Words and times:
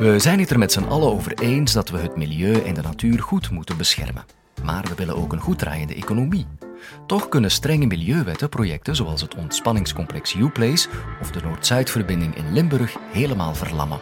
We 0.00 0.18
zijn 0.18 0.40
het 0.40 0.50
er 0.50 0.58
met 0.58 0.72
z'n 0.72 0.84
allen 0.84 1.12
over 1.12 1.38
eens 1.38 1.72
dat 1.72 1.88
we 1.88 1.98
het 1.98 2.16
milieu 2.16 2.60
en 2.64 2.74
de 2.74 2.82
natuur 2.82 3.22
goed 3.22 3.50
moeten 3.50 3.76
beschermen. 3.76 4.24
Maar 4.64 4.82
we 4.82 4.94
willen 4.94 5.16
ook 5.16 5.32
een 5.32 5.40
goed 5.40 5.58
draaiende 5.58 5.94
economie. 5.94 6.46
Toch 7.06 7.28
kunnen 7.28 7.50
strenge 7.50 7.86
milieuwetten 7.86 8.48
projecten 8.48 8.96
zoals 8.96 9.20
het 9.20 9.34
ontspanningscomplex 9.34 10.34
U-Place 10.34 10.88
of 11.20 11.30
de 11.30 11.40
Noord-Zuidverbinding 11.42 12.36
in 12.36 12.52
Limburg 12.52 12.96
helemaal 13.12 13.54
verlammen. 13.54 14.00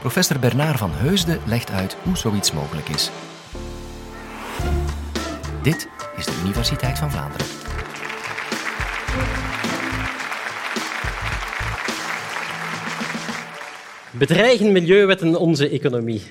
Professor 0.00 0.38
Bernard 0.38 0.78
van 0.78 0.90
Heusden 0.92 1.40
legt 1.46 1.70
uit 1.70 1.96
hoe 2.02 2.16
zoiets 2.16 2.52
mogelijk 2.52 2.88
is. 2.88 3.10
Dit 5.62 5.88
is 6.16 6.24
de 6.24 6.40
Universiteit 6.44 6.98
van 6.98 7.10
Vlaanderen. 7.10 7.61
Bedreigen 14.12 14.72
milieuwetten 14.72 15.36
onze 15.36 15.68
economie? 15.68 16.22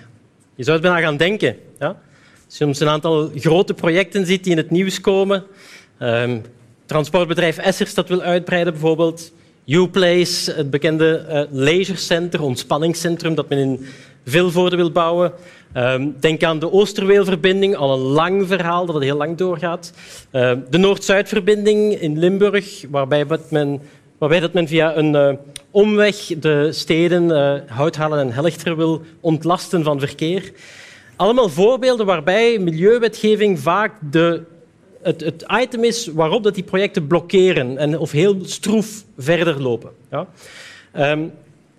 Je 0.55 0.63
zou 0.63 0.77
het 0.77 0.85
bijna 0.85 1.02
gaan 1.02 1.17
denken. 1.17 1.55
Ja? 1.80 1.88
Als 1.88 2.57
je 2.57 2.63
soms 2.63 2.80
een 2.80 2.88
aantal 2.88 3.31
grote 3.35 3.73
projecten 3.73 4.26
ziet 4.26 4.44
die 4.44 4.52
in 4.52 4.57
het 4.57 4.70
nieuws 4.70 5.02
komen. 5.02 5.44
Um, 6.02 6.41
transportbedrijf 6.85 7.57
Essers 7.57 7.94
dat 7.94 8.07
wil 8.07 8.21
uitbreiden 8.21 8.73
bijvoorbeeld. 8.73 9.31
U-Place, 9.66 10.52
het 10.52 10.70
bekende 10.70 11.26
uh, 11.30 11.41
leisurecenter, 11.49 12.41
ontspanningscentrum 12.41 13.35
dat 13.35 13.49
men 13.49 13.57
in 13.57 13.85
Vilvoorde 14.26 14.76
wil 14.76 14.91
bouwen. 14.91 15.32
Um, 15.77 16.16
denk 16.20 16.43
aan 16.43 16.59
de 16.59 16.71
Oosterweelverbinding, 16.71 17.76
al 17.76 17.93
een 17.93 17.99
lang 17.99 18.48
verhaal 18.48 18.85
dat 18.85 18.95
het 18.95 19.04
heel 19.04 19.18
lang 19.18 19.38
doorgaat. 19.38 19.93
Uh, 20.32 20.52
de 20.70 20.77
Noord-Zuidverbinding 20.77 21.99
in 21.99 22.20
Limburg, 22.20 22.84
waarbij 22.90 23.26
men, 23.49 23.82
waarbij 24.21 24.39
dat 24.39 24.53
men 24.53 24.67
via 24.67 24.95
een 24.95 25.13
uh, 25.13 25.34
omweg 25.71 26.16
de 26.39 26.71
steden 26.71 27.29
uh, 27.29 27.53
Houthalen 27.67 28.20
en 28.20 28.31
Helchter 28.31 28.77
wil 28.77 29.02
ontlasten 29.20 29.84
van 29.84 29.99
verkeer. 29.99 30.51
Allemaal 31.15 31.49
voorbeelden 31.49 32.05
waarbij 32.05 32.60
milieuwetgeving 32.60 33.60
vaak 33.60 33.93
de, 34.12 34.43
het, 35.01 35.21
het, 35.21 35.45
item 35.62 35.84
is 35.84 36.07
waarop 36.07 36.43
dat 36.43 36.55
die 36.55 36.63
projecten 36.63 37.07
blokkeren 37.07 37.77
en, 37.77 37.99
of 37.99 38.12
heel 38.12 38.37
stroef 38.41 39.04
verder 39.18 39.62
lopen. 39.62 39.91
Ja. 40.12 40.27
Um, 41.12 41.32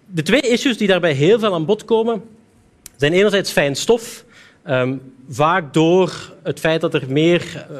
de 0.06 0.22
twee 0.22 0.40
issues 0.40 0.76
die 0.76 0.88
daarbij 0.88 1.12
heel 1.12 1.38
veel 1.38 1.54
aan 1.54 1.64
bod 1.64 1.84
komen, 1.84 2.22
zijn 2.96 3.12
enerzijds 3.12 3.50
fijn 3.50 3.76
stof. 3.76 4.24
Um, 4.68 5.00
vaak 5.28 5.74
door 5.74 6.32
het 6.42 6.60
feit 6.60 6.80
dat 6.80 6.94
er 6.94 7.04
meer 7.08 7.66
uh, 7.70 7.78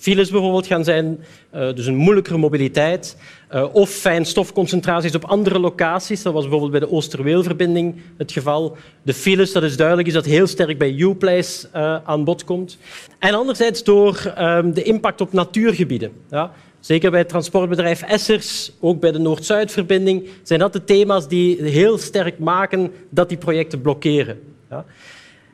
files 0.00 0.30
bijvoorbeeld 0.30 0.66
gaan 0.66 0.84
zijn, 0.84 1.24
uh, 1.54 1.74
dus 1.74 1.86
een 1.86 1.96
moeilijkere 1.96 2.36
mobiliteit. 2.36 3.16
Uh, 3.54 3.74
of 3.74 3.90
fijnstofconcentraties 3.90 5.14
op 5.14 5.24
andere 5.24 5.58
locaties. 5.58 6.22
Dat 6.22 6.32
was 6.32 6.42
bijvoorbeeld 6.42 6.70
bij 6.70 6.80
de 6.80 6.90
Oosterweelverbinding 6.90 7.94
het 8.16 8.32
geval. 8.32 8.76
De 9.02 9.14
files, 9.14 9.52
dat 9.52 9.62
is 9.62 9.76
duidelijk, 9.76 10.08
is 10.08 10.14
dat 10.14 10.24
heel 10.24 10.46
sterk 10.46 10.78
bij 10.78 10.92
U-Place 10.92 11.68
uh, 11.76 11.96
aan 12.04 12.24
bod 12.24 12.44
komt. 12.44 12.78
En 13.18 13.34
anderzijds 13.34 13.84
door 13.84 14.34
um, 14.38 14.72
de 14.72 14.82
impact 14.82 15.20
op 15.20 15.32
natuurgebieden. 15.32 16.12
Ja. 16.30 16.52
Zeker 16.80 17.10
bij 17.10 17.20
het 17.20 17.28
transportbedrijf 17.28 18.02
Essers, 18.02 18.72
ook 18.80 19.00
bij 19.00 19.12
de 19.12 19.18
Noord-Zuidverbinding, 19.18 20.28
zijn 20.42 20.60
dat 20.60 20.72
de 20.72 20.84
thema's 20.84 21.28
die 21.28 21.62
heel 21.62 21.98
sterk 21.98 22.38
maken 22.38 22.92
dat 23.10 23.28
die 23.28 23.38
projecten 23.38 23.80
blokkeren. 23.80 24.40
Ja. 24.70 24.84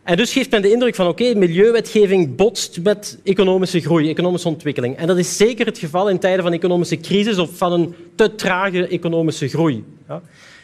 En 0.07 0.17
dus 0.17 0.33
geeft 0.33 0.51
men 0.51 0.62
de 0.62 0.71
indruk 0.71 0.95
van 0.95 1.07
oké, 1.07 1.35
milieuwetgeving 1.35 2.37
botst 2.37 2.81
met 2.83 3.19
economische 3.25 3.81
groei, 3.81 4.11
economische 4.11 4.48
ontwikkeling. 4.48 4.97
En 4.97 5.07
dat 5.07 5.19
is 5.19 5.37
zeker 5.37 5.67
het 5.67 5.79
geval 5.79 6.09
in 6.09 6.19
tijden 6.19 6.43
van 6.43 6.53
economische 6.53 6.97
crisis 6.97 7.39
of 7.39 7.51
van 7.57 7.73
een 7.73 7.95
te 8.15 8.35
trage 8.35 8.87
economische 8.87 9.48
groei. 9.48 9.85
Ja. 10.09 10.23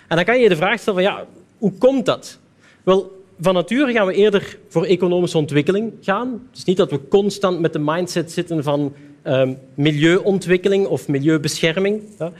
En 0.08 0.16
dan 0.16 0.24
kan 0.24 0.40
je 0.40 0.48
de 0.48 0.56
vraag 0.56 0.80
stellen 0.80 1.02
van 1.02 1.12
ja, 1.12 1.26
hoe 1.58 1.72
komt 1.78 2.06
dat? 2.06 2.38
Wel, 2.82 3.24
van 3.40 3.54
nature 3.54 3.92
gaan 3.92 4.06
we 4.06 4.14
eerder 4.14 4.58
voor 4.68 4.84
economische 4.84 5.38
ontwikkeling 5.38 5.92
gaan. 6.00 6.28
Het 6.50 6.58
is 6.58 6.64
niet 6.64 6.76
dat 6.76 6.90
we 6.90 7.08
constant 7.08 7.60
met 7.60 7.72
de 7.72 7.78
mindset 7.78 8.32
zitten 8.32 8.62
van 8.62 8.92
um, 9.24 9.58
milieuontwikkeling 9.74 10.86
of 10.86 11.08
milieubescherming. 11.08 12.02
Ja. 12.18 12.32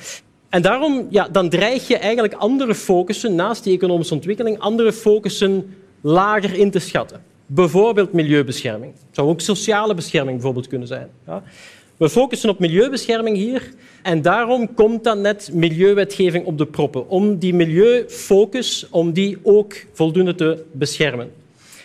En 0.49 0.63
daarom 0.63 1.07
ja, 1.11 1.29
dan 1.29 1.49
dreig 1.49 1.89
je 1.89 1.97
eigenlijk 1.97 2.35
andere 2.35 2.75
focussen, 2.75 3.35
naast 3.35 3.65
die 3.65 3.75
economische 3.75 4.15
ontwikkeling, 4.15 4.59
andere 4.59 4.93
focussen 4.93 5.75
lager 6.03 6.55
in 6.55 6.71
te 6.71 6.79
schatten. 6.79 7.23
Bijvoorbeeld 7.47 8.13
milieubescherming. 8.13 8.93
Het 8.93 9.15
zou 9.15 9.29
ook 9.29 9.41
sociale 9.41 9.95
bescherming 9.95 10.37
bijvoorbeeld 10.37 10.69
kunnen 10.69 10.89
zijn. 10.89 11.09
Ja. 11.27 11.43
We 11.97 12.09
focussen 12.09 12.51
op 12.51 12.59
milieubescherming 12.59 13.37
hier 13.37 13.73
en 14.03 14.23
daarom 14.23 14.75
komt 14.75 15.05
dan 15.05 15.21
net 15.21 15.51
milieuwetgeving 15.53 16.45
op 16.45 16.59
de 16.59 16.67
proppen. 16.67 17.09
Om 17.09 17.39
die 17.39 17.55
milieufocus 17.55 18.87
om 18.91 19.13
die 19.13 19.39
ook 19.43 19.75
voldoende 19.93 20.35
te 20.35 20.65
beschermen. 20.73 21.33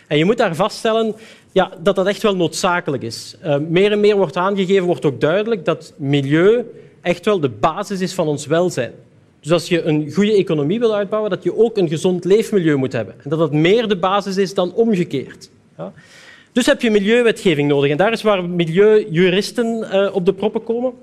En 0.07 0.17
je 0.17 0.25
moet 0.25 0.37
daar 0.37 0.55
vaststellen 0.55 1.15
ja, 1.51 1.71
dat 1.79 1.95
dat 1.95 2.07
echt 2.07 2.21
wel 2.21 2.35
noodzakelijk 2.35 3.03
is. 3.03 3.35
Uh, 3.45 3.57
meer 3.57 3.91
en 3.91 3.99
meer 3.99 4.15
wordt 4.15 4.35
aangegeven, 4.35 4.85
wordt 4.85 5.05
ook 5.05 5.21
duidelijk 5.21 5.65
dat 5.65 5.93
milieu 5.95 6.65
echt 7.01 7.25
wel 7.25 7.39
de 7.39 7.49
basis 7.49 8.01
is 8.01 8.13
van 8.13 8.27
ons 8.27 8.45
welzijn. 8.45 8.93
Dus 9.47 9.55
als 9.55 9.67
je 9.67 9.83
een 9.83 10.11
goede 10.13 10.35
economie 10.35 10.79
wil 10.79 10.95
uitbouwen, 10.95 11.29
dat 11.29 11.43
je 11.43 11.57
ook 11.57 11.77
een 11.77 11.87
gezond 11.87 12.25
leefmilieu 12.25 12.75
moet 12.75 12.93
hebben. 12.93 13.15
En 13.23 13.29
dat 13.29 13.39
dat 13.39 13.53
meer 13.53 13.87
de 13.87 13.97
basis 13.97 14.37
is 14.37 14.53
dan 14.53 14.73
omgekeerd. 14.73 15.49
Ja. 15.77 15.93
Dus 16.51 16.65
heb 16.65 16.81
je 16.81 16.91
milieuwetgeving 16.91 17.67
nodig. 17.67 17.91
En 17.91 17.97
daar 17.97 18.11
is 18.11 18.21
waar 18.21 18.49
milieujuristen 18.49 19.87
uh, 19.93 20.15
op 20.15 20.25
de 20.25 20.33
proppen 20.33 20.63
komen. 20.63 20.93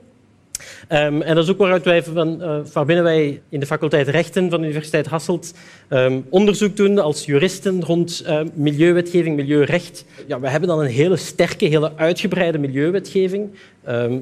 Um, 0.89 1.23
en 1.23 1.35
dat 1.35 1.45
is 1.45 1.51
ook 1.51 1.59
waaruit 1.59 1.85
wij 1.85 2.03
van, 2.03 2.43
uh, 2.43 2.59
waarbinnen 2.73 3.05
wij 3.05 3.41
in 3.49 3.61
de 3.61 3.67
faculteit 3.67 4.09
Rechten 4.09 4.51
van 4.51 4.61
de 4.61 4.67
Universiteit 4.67 5.07
Hasselt 5.07 5.55
um, 5.91 6.27
onderzoek 6.29 6.77
doen 6.77 6.99
als 6.99 7.25
juristen 7.25 7.85
rond 7.85 8.25
uh, 8.27 8.41
milieuwetgeving, 8.55 9.37
milieurecht. 9.37 10.05
Ja, 10.27 10.41
we 10.41 10.49
hebben 10.49 10.69
dan 10.69 10.81
een 10.81 10.87
hele 10.87 11.17
sterke, 11.17 11.65
hele 11.65 11.93
uitgebreide 11.97 12.59
milieuwetgeving. 12.59 13.51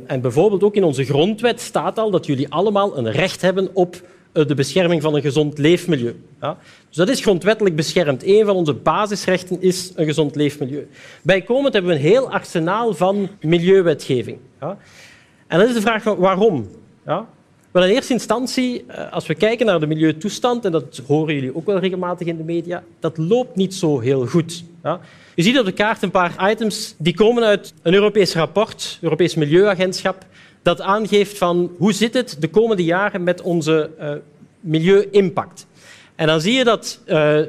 En 0.07 0.21
bijvoorbeeld 0.21 0.63
ook 0.63 0.77
in 0.77 0.85
onze 0.85 1.05
grondwet 1.05 1.61
staat 1.61 1.99
al 1.99 2.11
dat 2.11 2.27
jullie 2.27 2.49
allemaal 2.49 2.99
een 2.99 3.11
recht 3.11 3.43
hebben 3.43 3.71
op 3.73 3.97
de 4.33 4.55
bescherming 4.55 5.03
van 5.03 5.15
een 5.15 5.23
gezond 5.23 5.59
leefmilieu. 5.59 6.17
Ja? 6.41 6.59
Dus 6.89 6.97
dat 6.97 7.09
is 7.09 7.21
grondwettelijk 7.21 7.77
beschermd. 7.77 8.27
Een 8.27 8.45
van 8.45 8.57
onze 8.57 8.75
basisrechten 8.75 9.63
is 9.63 9.93
een 9.95 10.07
gezond 10.07 10.37
leefmilieu. 10.37 10.89
Bijkomend 11.23 11.73
hebben 11.73 11.91
we 11.91 11.97
een 11.97 12.05
heel 12.05 12.31
arsenaal 12.31 12.95
van 12.95 13.29
milieuwetgeving. 13.41 14.39
Ja? 14.61 14.79
En 15.47 15.59
dan 15.59 15.69
is 15.69 15.75
de 15.75 15.81
vraag 15.81 16.03
van 16.03 16.17
waarom? 16.17 16.69
Ja? 17.07 17.27
In 17.73 17.83
eerste 17.83 18.13
instantie, 18.13 18.85
eh, 18.87 19.13
als 19.13 19.27
we 19.27 19.35
kijken 19.35 19.67
naar 19.67 19.81
de 19.81 19.87
milieutoestand, 19.87 20.65
en 20.65 20.73
dat 20.73 21.01
horen 21.07 21.35
jullie 21.35 21.57
ook 21.57 21.67
wel 21.67 21.79
regelmatig 21.79 22.27
in 22.27 22.37
de 22.37 22.45
media, 22.45 22.83
dat 23.01 23.19
loopt 23.19 23.57
niet 23.57 23.75
zo 23.75 24.01
heel 24.01 24.27
goed. 24.27 24.65
Ja? 24.83 25.01
Je 25.35 25.43
ziet 25.43 25.59
op 25.59 25.65
de 25.65 25.73
kaart 25.73 26.03
een 26.03 26.11
paar 26.11 26.51
items 26.51 26.95
die 26.99 27.15
komen 27.15 27.43
uit 27.45 27.75
een 27.83 27.95
Europees 27.95 28.35
rapport, 28.35 28.99
Europees 29.01 29.35
Milieuagentschap, 29.35 30.25
dat 30.63 30.81
aangeeft 30.81 31.39
van 31.39 31.73
hoe 31.79 31.93
zit 31.93 32.15
het 32.15 32.37
de 32.39 32.49
komende 32.49 32.85
jaren 32.85 33.23
met 33.23 33.41
onze 33.41 33.91
uh, 34.01 34.13
milieu-impact. 34.61 35.67
En 36.15 36.27
dan 36.27 36.41
zie 36.41 36.53
je 36.53 36.65
dat 36.65 37.01
uh, 37.07 37.41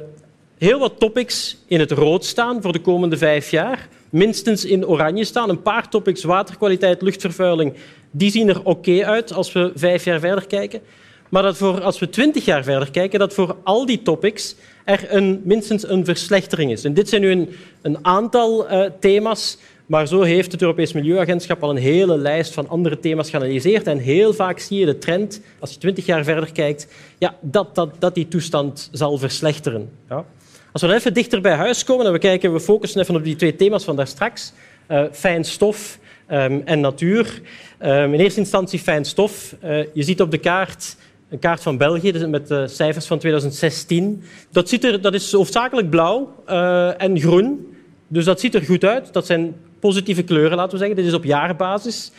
heel 0.57 0.79
wat 0.79 0.99
topics 0.99 1.57
in 1.67 1.79
het 1.79 1.91
rood 1.91 2.25
staan 2.25 2.61
voor 2.61 2.71
de 2.71 2.81
komende 2.81 3.17
vijf 3.17 3.51
jaar 3.51 3.87
minstens 4.09 4.65
in 4.65 4.87
oranje 4.87 5.23
staan. 5.23 5.49
Een 5.49 5.61
paar 5.61 5.89
topics, 5.89 6.23
waterkwaliteit, 6.23 7.01
luchtvervuiling, 7.01 7.73
die 8.11 8.31
zien 8.31 8.49
er 8.49 8.63
oké 8.63 9.05
uit 9.05 9.33
als 9.33 9.51
we 9.51 9.71
vijf 9.75 10.05
jaar 10.05 10.19
verder 10.19 10.47
kijken. 10.47 10.81
Maar 11.29 11.43
dat 11.43 11.57
voor, 11.57 11.81
als 11.81 11.99
we 11.99 12.09
twintig 12.09 12.45
jaar 12.45 12.63
verder 12.63 12.91
kijken, 12.91 13.19
dat 13.19 13.33
voor 13.33 13.55
al 13.63 13.85
die 13.85 14.01
topics 14.01 14.55
er 14.85 15.05
een, 15.09 15.41
minstens 15.43 15.87
een 15.87 16.05
verslechtering 16.05 16.71
is. 16.71 16.83
En 16.83 16.93
dit 16.93 17.09
zijn 17.09 17.21
nu 17.21 17.31
een, 17.31 17.49
een 17.81 18.05
aantal 18.05 18.71
uh, 18.71 18.89
thema's, 18.99 19.57
maar 19.85 20.07
zo 20.07 20.21
heeft 20.21 20.51
het 20.51 20.61
Europees 20.61 20.93
Milieuagentschap 20.93 21.63
al 21.63 21.69
een 21.69 21.77
hele 21.77 22.17
lijst 22.17 22.53
van 22.53 22.69
andere 22.69 22.99
thema's 22.99 23.29
geanalyseerd. 23.29 23.87
En 23.87 23.97
heel 23.97 24.33
vaak 24.33 24.59
zie 24.59 24.79
je 24.79 24.85
de 24.85 24.97
trend, 24.97 25.41
als 25.59 25.71
je 25.71 25.77
twintig 25.77 26.05
jaar 26.05 26.23
verder 26.23 26.51
kijkt, 26.51 26.87
ja, 27.17 27.35
dat, 27.41 27.75
dat, 27.75 27.89
dat 27.99 28.15
die 28.15 28.27
toestand 28.27 28.89
zal 28.91 29.17
verslechteren. 29.17 29.89
Ja. 30.09 30.25
Als 30.71 30.81
we 30.81 30.87
dan 30.87 30.97
even 30.97 31.13
dichter 31.13 31.41
bij 31.41 31.55
huis 31.55 31.83
komen 31.83 32.05
en 32.05 32.11
we 32.11 32.19
kijken, 32.19 32.53
we 32.53 32.59
focussen 32.59 33.01
even 33.01 33.15
op 33.15 33.23
die 33.23 33.35
twee 33.35 33.55
thema's 33.55 33.83
van 33.83 33.95
daar 33.95 34.07
straks. 34.07 34.53
Uh, 34.87 35.03
fijn 35.11 35.43
stof 35.43 35.99
um, 36.31 36.61
en 36.65 36.79
natuur. 36.79 37.41
Um, 37.81 38.13
in 38.13 38.19
eerste 38.19 38.39
instantie 38.39 38.79
fijn 38.79 39.05
stof. 39.05 39.55
Uh, 39.63 39.93
je 39.93 40.03
ziet 40.03 40.21
op 40.21 40.31
de 40.31 40.37
kaart 40.37 40.95
een 41.33 41.39
kaart 41.39 41.61
van 41.61 41.77
België 41.77 42.11
dus 42.11 42.25
met 42.25 42.47
de 42.47 42.67
cijfers 42.67 43.05
van 43.05 43.19
2016. 43.19 44.23
Dat, 44.51 44.69
ziet 44.69 44.83
er, 44.83 45.01
dat 45.01 45.13
is 45.13 45.31
hoofdzakelijk 45.31 45.89
blauw 45.89 46.35
uh, 46.49 47.01
en 47.01 47.19
groen. 47.19 47.75
Dus 48.07 48.25
dat 48.25 48.39
ziet 48.39 48.55
er 48.55 48.61
goed 48.61 48.85
uit. 48.85 49.13
Dat 49.13 49.25
zijn 49.25 49.55
positieve 49.83 50.23
kleuren, 50.23 50.57
laten 50.57 50.71
we 50.71 50.77
zeggen. 50.77 50.95
Dit 50.95 51.05
is 51.05 51.13
op 51.13 51.23
jaarbasis. 51.23 52.11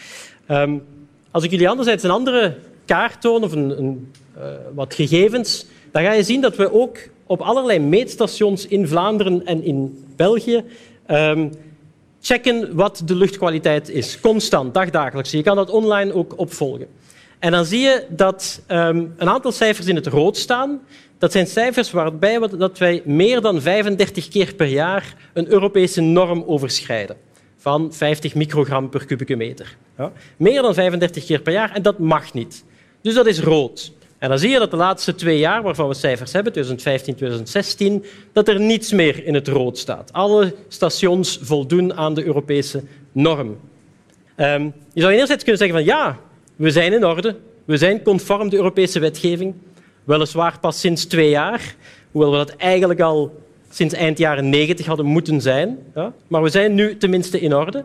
Um, 0.50 0.82
als 1.30 1.44
ik 1.44 1.50
jullie 1.50 1.68
anderzijds 1.68 2.02
een 2.02 2.10
andere 2.10 2.56
kaart 2.84 3.20
toon 3.20 3.42
of 3.44 3.52
een, 3.52 3.78
een, 3.78 4.12
wat 4.74 4.94
gegevens, 4.94 5.66
dan 5.92 6.02
ga 6.02 6.12
je 6.12 6.22
zien 6.22 6.40
dat 6.40 6.56
we 6.56 6.72
ook 6.72 6.98
op 7.26 7.40
allerlei 7.40 7.78
meetstations 7.78 8.66
in 8.66 8.88
Vlaanderen 8.88 9.46
en 9.46 9.62
in 9.62 10.04
België 10.16 10.64
um, 11.10 11.52
checken 12.20 12.74
wat 12.74 13.02
de 13.04 13.14
luchtkwaliteit 13.14 13.88
is. 13.88 14.20
Constant, 14.20 14.74
dagdagelijks. 14.74 15.30
Je 15.30 15.42
kan 15.42 15.56
dat 15.56 15.70
online 15.70 16.12
ook 16.12 16.38
opvolgen. 16.38 16.86
En 17.38 17.50
dan 17.50 17.64
zie 17.64 17.80
je 17.80 18.06
dat 18.08 18.62
um, 18.68 19.14
een 19.16 19.28
aantal 19.28 19.52
cijfers 19.52 19.86
in 19.86 19.96
het 19.96 20.06
rood 20.06 20.36
staan. 20.36 20.80
Dat 21.18 21.32
zijn 21.32 21.46
cijfers 21.46 21.90
waarbij 21.90 22.40
we, 22.40 22.56
dat 22.56 22.78
wij 22.78 23.02
meer 23.04 23.40
dan 23.40 23.60
35 23.60 24.28
keer 24.28 24.54
per 24.54 24.66
jaar 24.66 25.16
een 25.32 25.48
Europese 25.48 26.00
norm 26.00 26.44
overschrijden 26.46 27.23
van 27.64 27.92
50 27.92 28.34
microgram 28.34 28.88
per 28.88 29.06
kubieke 29.06 29.36
meter. 29.36 29.76
Ja. 29.98 30.12
Meer 30.36 30.62
dan 30.62 30.74
35 30.74 31.24
keer 31.24 31.40
per 31.40 31.52
jaar 31.52 31.72
en 31.72 31.82
dat 31.82 31.98
mag 31.98 32.32
niet. 32.32 32.64
Dus 33.00 33.14
dat 33.14 33.26
is 33.26 33.40
rood. 33.40 33.92
En 34.18 34.28
dan 34.28 34.38
zie 34.38 34.50
je 34.50 34.58
dat 34.58 34.70
de 34.70 34.76
laatste 34.76 35.14
twee 35.14 35.38
jaar, 35.38 35.62
waarvan 35.62 35.88
we 35.88 35.94
cijfers 35.94 36.32
hebben, 36.32 36.52
2015, 36.52 37.14
2016, 37.14 38.04
dat 38.32 38.48
er 38.48 38.60
niets 38.60 38.92
meer 38.92 39.24
in 39.24 39.34
het 39.34 39.48
rood 39.48 39.78
staat. 39.78 40.12
Alle 40.12 40.54
stations 40.68 41.38
voldoen 41.42 41.94
aan 41.94 42.14
de 42.14 42.24
Europese 42.24 42.82
norm. 43.12 43.58
Um, 44.36 44.72
je 44.92 45.00
zou 45.00 45.12
enerzijds 45.12 45.42
kunnen 45.42 45.60
zeggen 45.60 45.76
van 45.76 45.86
ja, 45.86 46.18
we 46.56 46.70
zijn 46.70 46.92
in 46.92 47.04
orde, 47.04 47.36
we 47.64 47.76
zijn 47.76 48.02
conform 48.02 48.48
de 48.48 48.56
Europese 48.56 48.98
wetgeving, 48.98 49.54
weliswaar 50.04 50.58
pas 50.60 50.80
sinds 50.80 51.04
twee 51.04 51.30
jaar, 51.30 51.74
hoewel 52.10 52.30
we 52.30 52.36
dat 52.36 52.56
eigenlijk 52.56 53.00
al 53.00 53.43
sinds 53.74 53.94
eind 53.94 54.18
jaren 54.18 54.48
90 54.48 54.86
hadden 54.86 55.06
moeten 55.06 55.40
zijn. 55.40 55.78
Ja? 55.94 56.12
Maar 56.28 56.42
we 56.42 56.48
zijn 56.48 56.74
nu 56.74 56.96
tenminste 56.96 57.40
in 57.40 57.54
orde. 57.54 57.84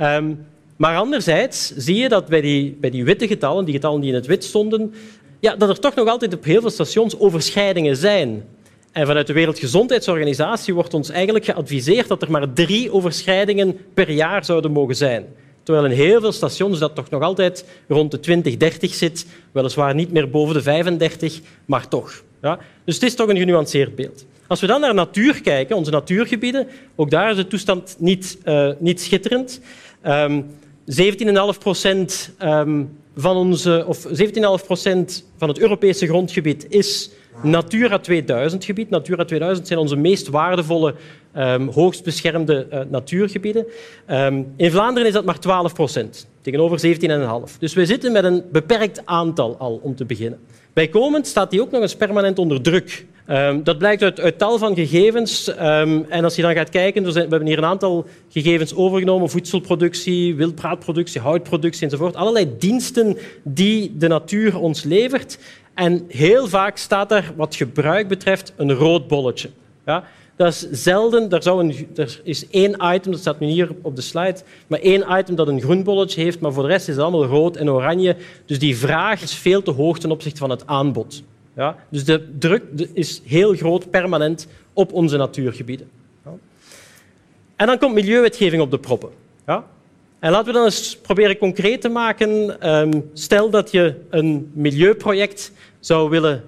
Um, 0.00 0.46
maar 0.76 0.96
anderzijds 0.96 1.72
zie 1.76 1.96
je 1.96 2.08
dat 2.08 2.26
bij 2.26 2.40
die, 2.40 2.76
bij 2.80 2.90
die 2.90 3.04
witte 3.04 3.26
getallen, 3.26 3.64
die 3.64 3.74
getallen 3.74 4.00
die 4.00 4.10
in 4.10 4.14
het 4.14 4.26
wit 4.26 4.44
stonden, 4.44 4.94
ja, 5.40 5.56
dat 5.56 5.68
er 5.68 5.80
toch 5.80 5.94
nog 5.94 6.08
altijd 6.08 6.34
op 6.34 6.44
heel 6.44 6.60
veel 6.60 6.70
stations 6.70 7.18
overschrijdingen 7.18 7.96
zijn. 7.96 8.44
En 8.92 9.06
vanuit 9.06 9.26
de 9.26 9.32
Wereldgezondheidsorganisatie 9.32 10.74
wordt 10.74 10.94
ons 10.94 11.10
eigenlijk 11.10 11.44
geadviseerd 11.44 12.08
dat 12.08 12.22
er 12.22 12.30
maar 12.30 12.52
drie 12.52 12.92
overschrijdingen 12.92 13.76
per 13.94 14.10
jaar 14.10 14.44
zouden 14.44 14.72
mogen 14.72 14.96
zijn. 14.96 15.26
Terwijl 15.62 15.86
in 15.86 15.96
heel 15.96 16.20
veel 16.20 16.32
stations 16.32 16.78
dat 16.78 16.94
toch 16.94 17.10
nog 17.10 17.22
altijd 17.22 17.64
rond 17.88 18.10
de 18.10 18.20
20, 18.20 18.56
30 18.56 18.94
zit. 18.94 19.26
Weliswaar 19.52 19.94
niet 19.94 20.12
meer 20.12 20.30
boven 20.30 20.54
de 20.54 20.62
35, 20.62 21.40
maar 21.64 21.88
toch. 21.88 22.22
Ja? 22.42 22.58
Dus 22.84 22.94
het 22.94 23.04
is 23.04 23.14
toch 23.14 23.28
een 23.28 23.36
genuanceerd 23.36 23.94
beeld. 23.94 24.24
Als 24.46 24.60
we 24.60 24.66
dan 24.66 24.80
naar 24.80 24.94
natuur 24.94 25.42
kijken, 25.42 25.76
onze 25.76 25.90
natuurgebieden, 25.90 26.66
ook 26.96 27.10
daar 27.10 27.30
is 27.30 27.36
de 27.36 27.46
toestand 27.46 27.96
niet, 27.98 28.38
uh, 28.44 28.70
niet 28.78 29.00
schitterend. 29.00 29.60
Um, 30.06 30.46
17,5 31.54 31.58
procent 31.58 32.30
um, 32.42 32.98
van, 33.16 33.36
onze, 33.36 33.84
of 33.86 34.06
17,5 34.06 34.66
procent 34.66 35.24
van 35.36 35.48
het 35.48 35.58
Europese 35.58 36.06
grondgebied 36.06 36.66
is 36.68 37.10
Natura 37.42 37.98
2000 37.98 38.64
gebied. 38.64 38.90
Natura 38.90 39.24
2000 39.24 39.66
zijn 39.66 39.78
onze 39.78 39.96
meest 39.96 40.28
waardevolle, 40.28 40.94
um, 41.36 41.68
hoogst 41.68 42.04
beschermde 42.04 42.66
uh, 42.72 42.80
natuurgebieden. 42.88 43.66
In 44.56 44.70
Vlaanderen 44.70 45.08
is 45.08 45.14
dat 45.14 45.24
maar 45.24 45.38
12 45.38 45.74
procent, 45.74 46.26
tegenover 46.40 46.96
17,5. 47.50 47.58
Dus 47.58 47.74
we 47.74 47.86
zitten 47.86 48.12
met 48.12 48.24
een 48.24 48.44
beperkt 48.52 49.06
aantal 49.06 49.56
al 49.58 49.80
om 49.82 49.94
te 49.96 50.04
beginnen. 50.04 50.38
Bijkomend 50.72 51.26
staat 51.26 51.50
die 51.50 51.60
ook 51.60 51.70
nog 51.70 51.82
eens 51.82 51.96
permanent 51.96 52.38
onder 52.38 52.62
druk. 52.62 53.06
Um, 53.30 53.62
dat 53.62 53.78
blijkt 53.78 54.02
uit, 54.02 54.38
tal 54.38 54.58
van 54.58 54.74
gegevens. 54.74 55.48
Um, 55.48 56.06
en 56.08 56.24
als 56.24 56.36
je 56.36 56.42
dan 56.42 56.54
gaat 56.54 56.68
kijken, 56.68 57.04
we 57.04 57.20
hebben 57.20 57.46
hier 57.46 57.58
een 57.58 57.64
aantal 57.64 58.06
gegevens 58.28 58.74
overgenomen. 58.74 59.30
Voedselproductie, 59.30 60.34
wildbraadproductie, 60.34 61.20
houtproductie 61.20 61.82
enzovoort. 61.82 62.16
Allerlei 62.16 62.54
diensten 62.58 63.16
die 63.42 63.94
de 63.96 64.08
natuur 64.08 64.58
ons 64.58 64.82
levert. 64.82 65.38
En 65.74 66.04
heel 66.08 66.48
vaak 66.48 66.76
staat 66.76 67.12
er, 67.12 67.32
wat 67.36 67.54
gebruik 67.54 68.08
betreft, 68.08 68.52
een 68.56 68.72
rood 68.72 69.08
bolletje. 69.08 69.50
Ja? 69.86 70.04
Dat 70.36 70.52
is 70.52 70.82
zelden. 70.82 71.30
Er, 71.30 71.42
zou 71.42 71.64
een, 71.64 71.88
er 71.94 72.20
is 72.24 72.48
één 72.50 72.76
item, 72.94 73.12
dat 73.12 73.20
staat 73.20 73.40
nu 73.40 73.46
hier 73.46 73.70
op 73.82 73.96
de 73.96 74.02
slide, 74.02 74.40
maar 74.66 74.80
één 74.80 75.04
item 75.18 75.34
dat 75.34 75.48
een 75.48 75.60
groen 75.60 75.82
bolletje 75.82 76.22
heeft, 76.22 76.40
maar 76.40 76.52
voor 76.52 76.62
de 76.62 76.68
rest 76.68 76.88
is 76.88 76.94
het 76.94 77.02
allemaal 77.02 77.24
rood 77.24 77.56
en 77.56 77.70
oranje. 77.70 78.16
Dus 78.46 78.58
die 78.58 78.76
vraag 78.76 79.22
is 79.22 79.34
veel 79.34 79.62
te 79.62 79.70
hoog 79.70 79.98
ten 79.98 80.10
opzichte 80.10 80.38
van 80.38 80.50
het 80.50 80.66
aanbod. 80.66 81.22
Ja? 81.56 81.76
Dus 81.88 82.04
de 82.04 82.38
druk 82.38 82.62
is 82.92 83.22
heel 83.24 83.54
groot, 83.54 83.90
permanent, 83.90 84.46
op 84.72 84.92
onze 84.92 85.16
natuurgebieden. 85.16 85.90
Ja? 86.24 86.32
En 87.56 87.66
dan 87.66 87.78
komt 87.78 87.94
milieuwetgeving 87.94 88.62
op 88.62 88.70
de 88.70 88.78
proppen. 88.78 89.10
Ja? 89.46 89.64
En 90.18 90.30
laten 90.30 90.46
we 90.46 90.52
dan 90.52 90.64
eens 90.64 90.96
proberen 90.96 91.38
concreet 91.38 91.80
te 91.80 91.88
maken. 91.88 92.30
Um, 92.70 93.10
stel 93.12 93.50
dat 93.50 93.70
je 93.70 93.94
een 94.10 94.50
milieuproject 94.54 95.52
zou 95.80 96.10
willen 96.10 96.44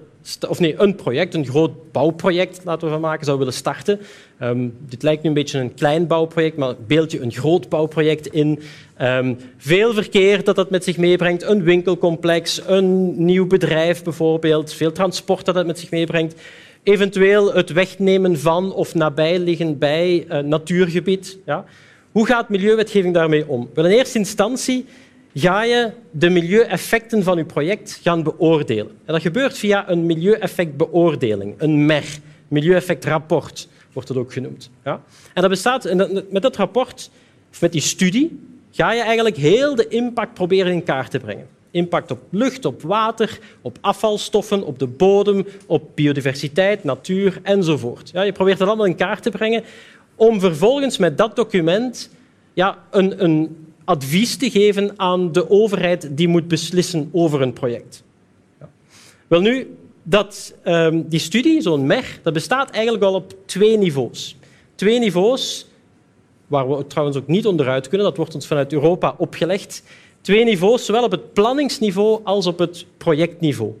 of 0.49 0.59
nee, 0.59 0.75
een 0.77 0.95
project, 0.95 1.33
een 1.33 1.45
groot 1.45 1.91
bouwproject, 1.91 2.61
laten 2.63 2.87
we 2.87 2.93
van 2.93 3.01
maken, 3.01 3.25
zou 3.25 3.37
willen 3.37 3.53
starten. 3.53 3.99
Um, 4.41 4.73
dit 4.89 5.03
lijkt 5.03 5.23
nu 5.23 5.29
een 5.29 5.35
beetje 5.35 5.59
een 5.59 5.73
klein 5.73 6.07
bouwproject, 6.07 6.57
maar 6.57 6.75
beeld 6.87 7.11
je 7.11 7.21
een 7.21 7.31
groot 7.31 7.69
bouwproject 7.69 8.27
in. 8.27 8.59
Um, 9.01 9.37
veel 9.57 9.93
verkeer 9.93 10.43
dat 10.43 10.55
dat 10.55 10.69
met 10.69 10.83
zich 10.83 10.97
meebrengt, 10.97 11.43
een 11.43 11.63
winkelcomplex, 11.63 12.61
een 12.67 13.25
nieuw 13.25 13.47
bedrijf 13.47 14.03
bijvoorbeeld, 14.03 14.73
veel 14.73 14.91
transport 14.91 15.45
dat 15.45 15.55
dat 15.55 15.65
met 15.65 15.79
zich 15.79 15.91
meebrengt. 15.91 16.41
Eventueel 16.83 17.53
het 17.53 17.71
wegnemen 17.71 18.39
van 18.39 18.73
of 18.73 18.95
nabijliggend 18.95 19.79
bij 19.79 20.25
uh, 20.29 20.39
natuurgebied. 20.39 21.37
Ja. 21.45 21.65
Hoe 22.11 22.25
gaat 22.25 22.49
milieuwetgeving 22.49 23.13
daarmee 23.13 23.47
om? 23.47 23.69
Wel, 23.73 23.85
in 23.85 23.91
eerste 23.91 24.17
instantie 24.17 24.85
ga 25.39 25.63
je 25.63 25.91
de 26.11 26.29
milieueffecten 26.29 27.23
van 27.23 27.37
je 27.37 27.45
project 27.45 27.99
gaan 28.03 28.23
beoordelen. 28.23 28.91
En 29.05 29.13
dat 29.13 29.21
gebeurt 29.21 29.57
via 29.57 29.89
een 29.89 30.05
milieueffectbeoordeling, 30.05 31.53
een 31.57 31.85
MER, 31.85 32.19
milieueffectrapport 32.47 33.67
wordt 33.93 34.09
het 34.09 34.17
ook 34.17 34.33
genoemd. 34.33 34.69
Ja? 34.83 35.01
En 35.33 35.41
dat 35.41 35.49
bestaat, 35.49 35.85
en 35.85 36.25
met 36.29 36.41
dat 36.41 36.55
rapport, 36.55 37.09
met 37.59 37.71
die 37.71 37.81
studie, 37.81 38.39
ga 38.71 38.91
je 38.93 39.01
eigenlijk 39.01 39.37
heel 39.37 39.75
de 39.75 39.87
impact 39.87 40.33
proberen 40.33 40.71
in 40.71 40.83
kaart 40.83 41.11
te 41.11 41.19
brengen. 41.19 41.47
Impact 41.71 42.11
op 42.11 42.19
lucht, 42.29 42.65
op 42.65 42.81
water, 42.81 43.39
op 43.61 43.77
afvalstoffen, 43.81 44.63
op 44.63 44.79
de 44.79 44.87
bodem, 44.87 45.45
op 45.65 45.89
biodiversiteit, 45.95 46.83
natuur 46.83 47.39
enzovoort. 47.43 48.09
Ja, 48.13 48.21
je 48.21 48.31
probeert 48.31 48.57
dat 48.57 48.67
allemaal 48.67 48.85
in 48.85 48.95
kaart 48.95 49.23
te 49.23 49.29
brengen 49.29 49.63
om 50.15 50.39
vervolgens 50.39 50.97
met 50.97 51.17
dat 51.17 51.35
document 51.35 52.09
ja, 52.53 52.77
een, 52.91 53.23
een 53.23 53.66
advies 53.87 54.35
te 54.35 54.49
geven 54.49 54.93
aan 54.95 55.31
de 55.31 55.49
overheid 55.49 56.17
die 56.17 56.27
moet 56.27 56.47
beslissen 56.47 57.09
over 57.11 57.41
een 57.41 57.53
project. 57.53 58.03
Ja. 58.59 58.69
Wel 59.27 59.41
nu, 59.41 59.75
dat, 60.03 60.55
um, 60.65 61.07
die 61.07 61.19
studie, 61.19 61.61
zo'n 61.61 61.85
MER, 61.85 62.19
dat 62.23 62.33
bestaat 62.33 62.69
eigenlijk 62.69 63.03
al 63.03 63.13
op 63.13 63.35
twee 63.45 63.77
niveaus. 63.77 64.35
Twee 64.75 64.99
niveaus, 64.99 65.67
waar 66.47 66.69
we 66.69 66.87
trouwens 66.87 67.17
ook 67.17 67.27
niet 67.27 67.47
onderuit 67.47 67.87
kunnen, 67.87 68.07
dat 68.07 68.17
wordt 68.17 68.35
ons 68.35 68.47
vanuit 68.47 68.73
Europa 68.73 69.15
opgelegd. 69.17 69.83
Twee 70.21 70.43
niveaus, 70.43 70.85
zowel 70.85 71.03
op 71.03 71.11
het 71.11 71.33
planningsniveau 71.33 72.19
als 72.23 72.47
op 72.47 72.59
het 72.59 72.85
projectniveau. 72.97 73.73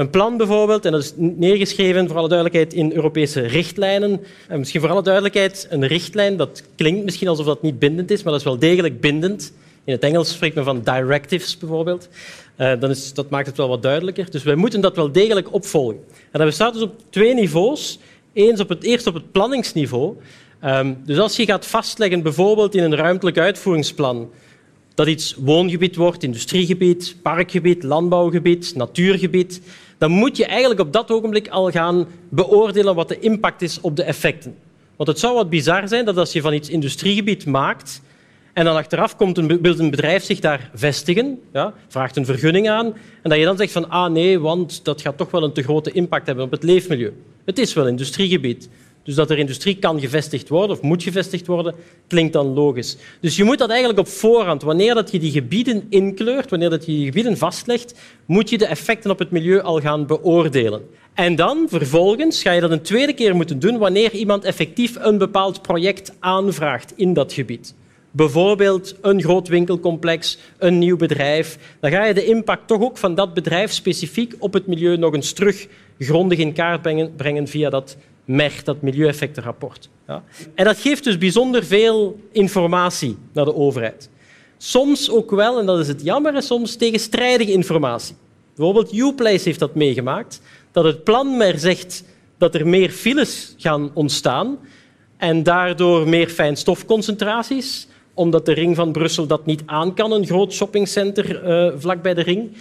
Een 0.00 0.10
plan 0.10 0.36
bijvoorbeeld, 0.36 0.84
en 0.84 0.92
dat 0.92 1.02
is 1.02 1.12
neergeschreven 1.16 2.08
voor 2.08 2.16
alle 2.16 2.28
duidelijkheid 2.28 2.72
in 2.74 2.92
Europese 2.92 3.40
richtlijnen. 3.40 4.20
En 4.48 4.58
misschien 4.58 4.80
voor 4.80 4.90
alle 4.90 5.02
duidelijkheid, 5.02 5.66
een 5.70 5.86
richtlijn, 5.86 6.36
dat 6.36 6.62
klinkt 6.76 7.04
misschien 7.04 7.28
alsof 7.28 7.46
dat 7.46 7.62
niet 7.62 7.78
bindend 7.78 8.10
is, 8.10 8.22
maar 8.22 8.32
dat 8.32 8.40
is 8.40 8.46
wel 8.46 8.58
degelijk 8.58 9.00
bindend. 9.00 9.52
In 9.84 9.92
het 9.92 10.02
Engels 10.02 10.32
spreekt 10.32 10.54
men 10.54 10.64
van 10.64 10.82
directives 10.82 11.58
bijvoorbeeld. 11.58 12.08
Uh, 12.58 12.72
dan 12.80 12.90
is, 12.90 13.14
dat 13.14 13.30
maakt 13.30 13.46
het 13.46 13.56
wel 13.56 13.68
wat 13.68 13.82
duidelijker. 13.82 14.30
Dus 14.30 14.42
wij 14.42 14.54
moeten 14.54 14.80
dat 14.80 14.96
wel 14.96 15.12
degelijk 15.12 15.52
opvolgen. 15.52 15.96
En 16.06 16.38
dat 16.38 16.44
bestaat 16.44 16.72
dus 16.72 16.82
op 16.82 16.94
twee 17.10 17.34
niveaus. 17.34 17.98
Eens 18.32 18.60
op 18.60 18.68
het, 18.68 18.84
eerst 18.84 19.06
op 19.06 19.14
het 19.14 19.32
planningsniveau. 19.32 20.16
Um, 20.64 20.96
dus 21.04 21.18
als 21.18 21.36
je 21.36 21.44
gaat 21.44 21.66
vastleggen, 21.66 22.22
bijvoorbeeld 22.22 22.74
in 22.74 22.82
een 22.82 22.96
ruimtelijk 22.96 23.38
uitvoeringsplan, 23.38 24.30
dat 25.00 25.08
iets 25.08 25.34
woongebied 25.38 25.96
wordt, 25.96 26.22
industriegebied, 26.22 27.16
parkgebied, 27.22 27.82
landbouwgebied, 27.82 28.74
natuurgebied, 28.74 29.60
dan 29.98 30.10
moet 30.10 30.36
je 30.36 30.46
eigenlijk 30.46 30.80
op 30.80 30.92
dat 30.92 31.10
ogenblik 31.10 31.48
al 31.48 31.70
gaan 31.70 32.06
beoordelen 32.28 32.94
wat 32.94 33.08
de 33.08 33.18
impact 33.18 33.62
is 33.62 33.80
op 33.80 33.96
de 33.96 34.02
effecten. 34.02 34.54
Want 34.96 35.08
het 35.08 35.18
zou 35.18 35.34
wat 35.34 35.50
bizar 35.50 35.88
zijn 35.88 36.04
dat 36.04 36.16
als 36.16 36.32
je 36.32 36.40
van 36.40 36.52
iets 36.52 36.68
industriegebied 36.68 37.46
maakt 37.46 38.02
en 38.52 38.64
dan 38.64 38.76
achteraf 38.76 39.16
komt 39.16 39.38
een, 39.38 39.60
wil 39.62 39.90
bedrijf 39.90 40.24
zich 40.24 40.40
daar 40.40 40.70
vestigen, 40.74 41.40
ja, 41.52 41.74
vraagt 41.88 42.16
een 42.16 42.24
vergunning 42.24 42.68
aan, 42.68 42.86
en 43.22 43.30
dat 43.30 43.38
je 43.38 43.44
dan 43.44 43.56
zegt 43.56 43.72
van 43.72 43.88
ah 43.88 44.12
nee, 44.12 44.40
want 44.40 44.84
dat 44.84 45.00
gaat 45.00 45.16
toch 45.16 45.30
wel 45.30 45.42
een 45.42 45.52
te 45.52 45.62
grote 45.62 45.92
impact 45.92 46.26
hebben 46.26 46.44
op 46.44 46.50
het 46.50 46.62
leefmilieu. 46.62 47.12
Het 47.44 47.58
is 47.58 47.74
wel 47.74 47.86
industriegebied. 47.86 48.68
Dus 49.02 49.14
dat 49.14 49.30
er 49.30 49.38
industrie 49.38 49.76
kan 49.76 50.00
gevestigd 50.00 50.48
worden 50.48 50.76
of 50.76 50.82
moet 50.82 51.02
gevestigd 51.02 51.46
worden, 51.46 51.74
klinkt 52.06 52.32
dan 52.32 52.46
logisch. 52.46 52.96
Dus 53.20 53.36
je 53.36 53.44
moet 53.44 53.58
dat 53.58 53.70
eigenlijk 53.70 53.98
op 53.98 54.08
voorhand, 54.08 54.62
wanneer 54.62 54.94
dat 54.94 55.10
je 55.10 55.18
die 55.18 55.30
gebieden 55.30 55.86
inkleurt, 55.88 56.50
wanneer 56.50 56.70
dat 56.70 56.86
je 56.86 56.92
die 56.92 57.04
gebieden 57.04 57.38
vastlegt, 57.38 57.94
moet 58.26 58.50
je 58.50 58.58
de 58.58 58.66
effecten 58.66 59.10
op 59.10 59.18
het 59.18 59.30
milieu 59.30 59.60
al 59.60 59.80
gaan 59.80 60.06
beoordelen. 60.06 60.82
En 61.14 61.36
dan 61.36 61.66
vervolgens 61.68 62.42
ga 62.42 62.52
je 62.52 62.60
dat 62.60 62.70
een 62.70 62.82
tweede 62.82 63.12
keer 63.12 63.36
moeten 63.36 63.58
doen 63.58 63.78
wanneer 63.78 64.12
iemand 64.12 64.44
effectief 64.44 64.96
een 64.98 65.18
bepaald 65.18 65.62
project 65.62 66.12
aanvraagt 66.18 66.92
in 66.96 67.12
dat 67.12 67.32
gebied. 67.32 67.74
Bijvoorbeeld 68.10 68.94
een 69.00 69.22
groot 69.22 69.48
winkelcomplex, 69.48 70.38
een 70.58 70.78
nieuw 70.78 70.96
bedrijf. 70.96 71.58
Dan 71.80 71.90
ga 71.90 72.04
je 72.04 72.14
de 72.14 72.24
impact 72.24 72.66
toch 72.66 72.82
ook 72.82 72.98
van 72.98 73.14
dat 73.14 73.34
bedrijf 73.34 73.72
specifiek 73.72 74.34
op 74.38 74.52
het 74.52 74.66
milieu 74.66 74.96
nog 74.96 75.14
eens 75.14 75.32
terug 75.32 75.66
grondig 75.98 76.38
in 76.38 76.52
kaart 76.52 76.82
brengen, 76.82 77.14
brengen 77.16 77.48
via 77.48 77.70
dat 77.70 77.96
MER, 78.30 78.60
dat 78.64 78.82
milieueffectenrapport. 78.82 79.88
Ja. 80.06 80.22
En 80.54 80.64
dat 80.64 80.78
geeft 80.78 81.04
dus 81.04 81.18
bijzonder 81.18 81.64
veel 81.64 82.20
informatie 82.32 83.16
naar 83.32 83.44
de 83.44 83.54
overheid. 83.54 84.10
soms 84.56 85.10
ook 85.10 85.30
wel, 85.30 85.58
en 85.58 85.66
dat 85.66 85.78
is 85.78 85.88
het 85.88 86.02
jammer, 86.02 86.42
soms 86.42 86.76
tegenstrijdige 86.76 87.52
informatie. 87.52 88.14
Bijvoorbeeld 88.54 88.92
Uplace 88.92 89.44
heeft 89.44 89.58
dat 89.58 89.74
meegemaakt, 89.74 90.40
dat 90.72 90.84
het 90.84 91.04
plan 91.04 91.36
maar 91.36 91.58
zegt 91.58 92.04
dat 92.38 92.54
er 92.54 92.66
meer 92.66 92.90
files 92.90 93.54
gaan 93.58 93.90
ontstaan 93.94 94.58
en 95.16 95.42
daardoor 95.42 96.08
meer 96.08 96.28
fijnstofconcentraties, 96.28 97.88
omdat 98.14 98.46
de 98.46 98.52
ring 98.52 98.76
van 98.76 98.92
Brussel 98.92 99.26
dat 99.26 99.46
niet 99.46 99.62
aan 99.66 99.94
kan, 99.94 100.12
een 100.12 100.26
groot 100.26 100.52
shoppingcenter 100.52 101.44
uh, 101.44 101.72
vlak 101.78 102.02
bij 102.02 102.14
de 102.14 102.22
ring. 102.22 102.52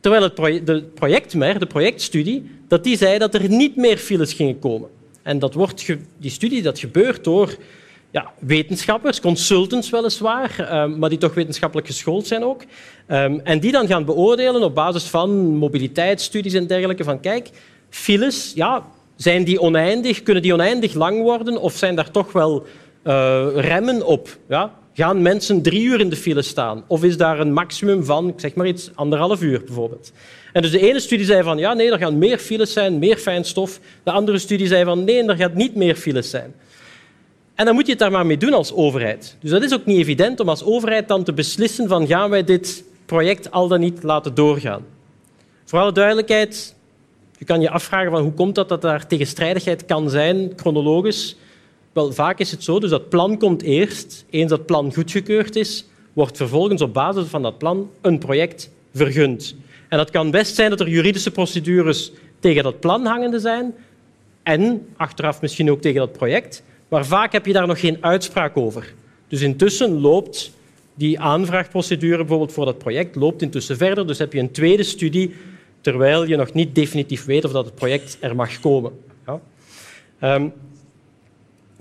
Terwijl 0.00 0.22
het 0.22 0.34
project, 0.34 0.66
de 0.66 0.82
projectmer, 0.94 1.58
de 1.58 1.66
projectstudie, 1.66 2.50
dat 2.68 2.84
die 2.84 2.96
zei 2.96 3.18
dat 3.18 3.34
er 3.34 3.48
niet 3.48 3.76
meer 3.76 3.96
files 3.96 4.32
gingen 4.32 4.58
komen. 4.58 4.88
En 5.22 5.38
dat 5.38 5.54
wordt 5.54 5.86
die 6.18 6.30
studie 6.30 6.62
dat 6.62 6.78
gebeurt 6.78 7.24
door 7.24 7.56
ja, 8.10 8.32
wetenschappers, 8.38 9.20
consultants 9.20 9.90
weliswaar, 9.90 10.56
uh, 10.60 10.96
maar 10.96 11.08
die 11.08 11.18
toch 11.18 11.34
wetenschappelijk 11.34 11.86
geschoold 11.86 12.26
zijn 12.26 12.44
ook. 12.44 12.62
Um, 13.08 13.40
en 13.40 13.60
die 13.60 13.72
dan 13.72 13.86
gaan 13.86 14.04
beoordelen 14.04 14.62
op 14.62 14.74
basis 14.74 15.04
van 15.04 15.30
mobiliteitsstudies 15.56 16.54
en 16.54 16.66
dergelijke. 16.66 17.04
Van 17.04 17.20
kijk, 17.20 17.50
files, 17.88 18.52
ja, 18.54 18.86
zijn 19.16 19.44
die 19.44 19.60
oneindig? 19.60 20.22
Kunnen 20.22 20.42
die 20.42 20.52
oneindig 20.52 20.94
lang 20.94 21.22
worden? 21.22 21.60
Of 21.60 21.72
zijn 21.76 21.94
daar 21.94 22.10
toch 22.10 22.32
wel 22.32 22.66
uh, 23.04 23.46
remmen 23.54 24.06
op? 24.06 24.36
Ja? 24.48 24.72
Gaan 24.94 25.22
mensen 25.22 25.62
drie 25.62 25.82
uur 25.82 26.00
in 26.00 26.08
de 26.08 26.16
file 26.16 26.42
staan? 26.42 26.84
Of 26.86 27.04
is 27.04 27.16
daar 27.16 27.40
een 27.40 27.52
maximum 27.52 28.04
van, 28.04 28.32
zeg 28.36 28.54
maar 28.54 28.66
iets, 28.66 28.90
anderhalf 28.94 29.42
uur 29.42 29.64
bijvoorbeeld? 29.64 30.12
En 30.52 30.62
dus 30.62 30.70
de 30.70 30.88
ene 30.88 31.00
studie 31.00 31.26
zei 31.26 31.42
van 31.42 31.58
ja, 31.58 31.72
nee, 31.72 31.92
er 31.92 31.98
gaan 31.98 32.18
meer 32.18 32.38
files 32.38 32.72
zijn, 32.72 32.98
meer 32.98 33.16
fijnstof. 33.16 33.80
De 34.02 34.10
andere 34.10 34.38
studie 34.38 34.66
zei 34.66 34.84
van 34.84 35.04
nee, 35.04 35.24
er 35.24 35.36
gaat 35.36 35.54
niet 35.54 35.74
meer 35.74 35.94
files 35.94 36.30
zijn. 36.30 36.54
En 37.54 37.64
dan 37.64 37.74
moet 37.74 37.84
je 37.84 37.90
het 37.90 38.00
daar 38.00 38.10
maar 38.10 38.26
mee 38.26 38.36
doen 38.36 38.52
als 38.52 38.72
overheid. 38.72 39.36
Dus 39.40 39.50
dat 39.50 39.62
is 39.62 39.74
ook 39.74 39.86
niet 39.86 39.98
evident 39.98 40.40
om 40.40 40.48
als 40.48 40.64
overheid 40.64 41.08
dan 41.08 41.24
te 41.24 41.32
beslissen 41.32 41.88
van 41.88 42.06
gaan 42.06 42.30
wij 42.30 42.44
dit 42.44 42.84
project 43.06 43.50
al 43.50 43.68
dan 43.68 43.80
niet 43.80 44.02
laten 44.02 44.34
doorgaan. 44.34 44.84
Voor 45.64 45.78
alle 45.78 45.92
duidelijkheid, 45.92 46.74
je 47.38 47.44
kan 47.44 47.60
je 47.60 47.70
afvragen 47.70 48.10
van 48.10 48.22
hoe 48.22 48.32
komt 48.32 48.54
dat 48.54 48.68
dat 48.68 48.82
daar 48.82 49.06
tegenstrijdigheid 49.06 49.84
kan 49.84 50.10
zijn, 50.10 50.52
chronologisch. 50.56 51.36
Wel, 51.92 52.12
vaak 52.12 52.38
is 52.38 52.50
het 52.50 52.64
zo, 52.64 52.78
dus 52.80 52.90
dat 52.90 53.08
plan 53.08 53.38
komt 53.38 53.62
eerst. 53.62 54.24
Eens 54.30 54.50
dat 54.50 54.66
plan 54.66 54.94
goedgekeurd 54.94 55.56
is, 55.56 55.86
wordt 56.12 56.36
vervolgens 56.36 56.82
op 56.82 56.94
basis 56.94 57.26
van 57.26 57.42
dat 57.42 57.58
plan 57.58 57.90
een 58.00 58.18
project 58.18 58.70
vergund. 58.94 59.54
En 59.88 59.98
dat 59.98 60.10
kan 60.10 60.30
best 60.30 60.54
zijn 60.54 60.70
dat 60.70 60.80
er 60.80 60.88
juridische 60.88 61.30
procedures 61.30 62.12
tegen 62.38 62.62
dat 62.62 62.80
plan 62.80 63.06
hangende 63.06 63.38
zijn 63.38 63.74
en 64.42 64.86
achteraf 64.96 65.40
misschien 65.40 65.70
ook 65.70 65.80
tegen 65.80 66.00
dat 66.00 66.12
project, 66.12 66.62
maar 66.88 67.06
vaak 67.06 67.32
heb 67.32 67.46
je 67.46 67.52
daar 67.52 67.66
nog 67.66 67.80
geen 67.80 67.98
uitspraak 68.00 68.56
over. 68.56 68.94
Dus 69.28 69.40
intussen 69.40 70.00
loopt 70.00 70.52
die 70.94 71.20
aanvraagprocedure 71.20 72.16
bijvoorbeeld 72.16 72.52
voor 72.52 72.64
dat 72.64 72.78
project 72.78 73.16
loopt 73.16 73.42
intussen 73.42 73.76
verder. 73.76 74.06
Dus 74.06 74.18
heb 74.18 74.32
je 74.32 74.38
een 74.38 74.50
tweede 74.50 74.82
studie 74.82 75.34
terwijl 75.80 76.24
je 76.24 76.36
nog 76.36 76.52
niet 76.52 76.74
definitief 76.74 77.24
weet 77.24 77.44
of 77.44 77.52
dat 77.52 77.64
het 77.64 77.74
project 77.74 78.16
er 78.20 78.36
mag 78.36 78.60
komen. 78.60 78.92
Ja. 79.26 79.40
Um, 80.34 80.52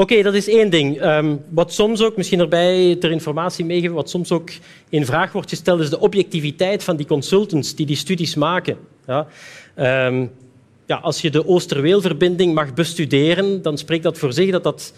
Oké, 0.01 0.21
dat 0.21 0.33
is 0.33 0.47
één 0.47 0.69
ding. 0.69 1.03
Um, 1.03 1.41
wat 1.49 1.73
soms 1.73 2.01
ook, 2.01 2.17
misschien 2.17 2.39
erbij 2.39 2.95
ter 2.99 3.11
informatie 3.11 3.65
meegeven, 3.65 3.95
wat 3.95 4.09
soms 4.09 4.31
ook 4.31 4.49
in 4.89 5.05
vraag 5.05 5.31
wordt 5.31 5.49
gesteld, 5.49 5.79
is 5.79 5.89
de 5.89 5.99
objectiviteit 5.99 6.83
van 6.83 6.95
die 6.95 7.05
consultants 7.05 7.75
die 7.75 7.85
die 7.85 7.95
studies 7.95 8.35
maken. 8.35 8.77
Ja. 9.07 9.27
Um, 10.07 10.31
ja, 10.85 10.95
als 10.95 11.21
je 11.21 11.29
de 11.29 11.47
Oosterweelverbinding 11.47 12.53
mag 12.53 12.73
bestuderen, 12.73 13.61
dan 13.61 13.77
spreekt 13.77 14.03
dat 14.03 14.17
voor 14.17 14.33
zich 14.33 14.51
dat 14.51 14.63
dat 14.63 14.93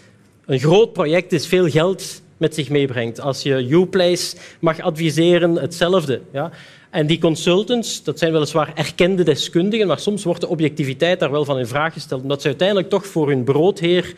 een 0.46 0.58
groot 0.58 0.92
project 0.92 1.32
is, 1.32 1.46
veel 1.46 1.68
geld 1.68 2.22
met 2.36 2.54
zich 2.54 2.68
meebrengt. 2.68 3.20
Als 3.20 3.42
je 3.42 3.66
Uplace 3.70 4.36
mag 4.60 4.80
adviseren, 4.80 5.54
hetzelfde. 5.54 6.20
Ja. 6.32 6.50
En 6.90 7.06
die 7.06 7.18
consultants, 7.18 8.02
dat 8.02 8.18
zijn 8.18 8.32
weliswaar 8.32 8.72
erkende 8.74 9.22
deskundigen, 9.22 9.86
maar 9.86 9.98
soms 9.98 10.24
wordt 10.24 10.40
de 10.40 10.48
objectiviteit 10.48 11.20
daar 11.20 11.30
wel 11.30 11.44
van 11.44 11.58
in 11.58 11.66
vraag 11.66 11.92
gesteld, 11.92 12.22
omdat 12.22 12.40
ze 12.40 12.46
uiteindelijk 12.46 12.88
toch 12.88 13.06
voor 13.06 13.28
hun 13.28 13.44
broodheer 13.44 14.14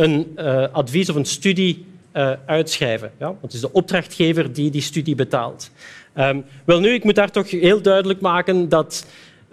een 0.00 0.32
uh, 0.36 0.66
advies 0.72 1.08
of 1.08 1.16
een 1.16 1.24
studie 1.24 1.84
uh, 2.16 2.32
uitschrijven. 2.46 3.10
Ja? 3.18 3.26
Want 3.26 3.42
het 3.42 3.52
is 3.52 3.60
de 3.60 3.72
opdrachtgever 3.72 4.52
die 4.52 4.70
die 4.70 4.80
studie 4.80 5.14
betaalt. 5.14 5.70
Um, 6.16 6.44
wel 6.64 6.80
nu, 6.80 6.88
ik 6.88 7.04
moet 7.04 7.14
daar 7.14 7.30
toch 7.30 7.50
heel 7.50 7.82
duidelijk 7.82 8.20
maken 8.20 8.68
dat 8.68 9.06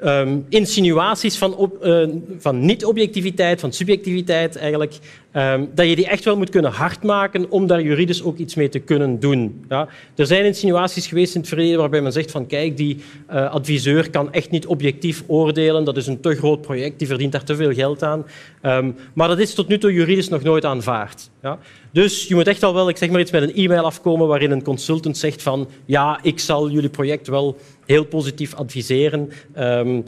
um, 0.04 0.46
insinuaties 0.50 1.38
van, 1.38 1.72
uh, 1.84 2.08
van 2.38 2.66
niet-objectiviteit, 2.66 3.60
van 3.60 3.74
subjectiviteit 3.74 4.56
eigenlijk, 4.56 4.98
um, 5.38 5.70
dat 5.76 5.90
je 5.90 5.96
die 5.96 6.08
echt 6.08 6.24
wel 6.24 6.38
moet 6.38 6.50
kunnen 6.50 6.72
hardmaken 6.72 7.52
om 7.52 7.68
daar 7.68 7.82
juridisch 7.82 8.24
ook 8.24 8.38
iets 8.38 8.56
mee 8.56 8.70
te 8.70 8.80
kunnen 8.80 9.20
doen. 9.20 9.66
Ja? 9.70 9.88
Er 10.16 10.26
zijn 10.26 10.46
insinuaties 10.46 11.08
geweest 11.08 11.36
in 11.36 11.40
het 11.40 11.50
verleden 11.50 11.80
waarbij 11.80 12.02
men 12.02 12.12
zegt 12.12 12.32
van 12.32 12.48
kijk, 12.48 12.78
die 12.78 12.98
uh, 13.32 13.52
adviseur 13.52 14.10
kan 14.10 14.34
echt 14.34 14.50
niet 14.50 14.66
objectief 14.66 15.24
oordelen, 15.28 15.84
dat 15.84 15.98
is 15.98 16.08
een 16.08 16.20
te 16.20 16.36
groot 16.36 16.62
project, 16.62 17.00
die 17.00 17.08
verdient 17.08 17.32
daar 17.32 17.44
te 17.44 17.56
veel 17.56 17.74
geld 17.74 18.04
aan. 18.04 18.26
Um, 18.62 18.96
maar 19.14 19.28
dat 19.28 19.40
is 19.40 19.54
tot 19.54 19.68
nu 19.68 19.78
toe 19.78 19.94
juridisch 19.94 20.30
nog 20.30 20.44
nooit 20.44 20.66
aanvaard. 20.66 21.30
Ja? 21.42 21.60
Dus 21.92 22.28
je 22.28 22.36
moet 22.36 22.48
echt 22.48 22.64
al 22.64 22.74
wel, 22.74 22.90
ik 22.90 22.98
zeg 22.98 23.10
maar 23.10 23.20
iets 23.20 23.32
met 23.32 23.42
een 23.42 23.56
e-mail 23.56 23.84
afkomen 23.84 24.28
waarin 24.28 24.52
een 24.52 24.64
consultant 24.64 25.18
zegt 25.18 25.42
van 25.42 25.68
ja, 25.86 26.20
ik 26.22 26.40
zal 26.40 26.70
jullie 26.70 26.90
project 26.90 27.28
wel 27.28 27.58
heel 27.86 28.06
positief 28.06 28.54
adviseren. 28.54 29.30
Um, 29.58 30.04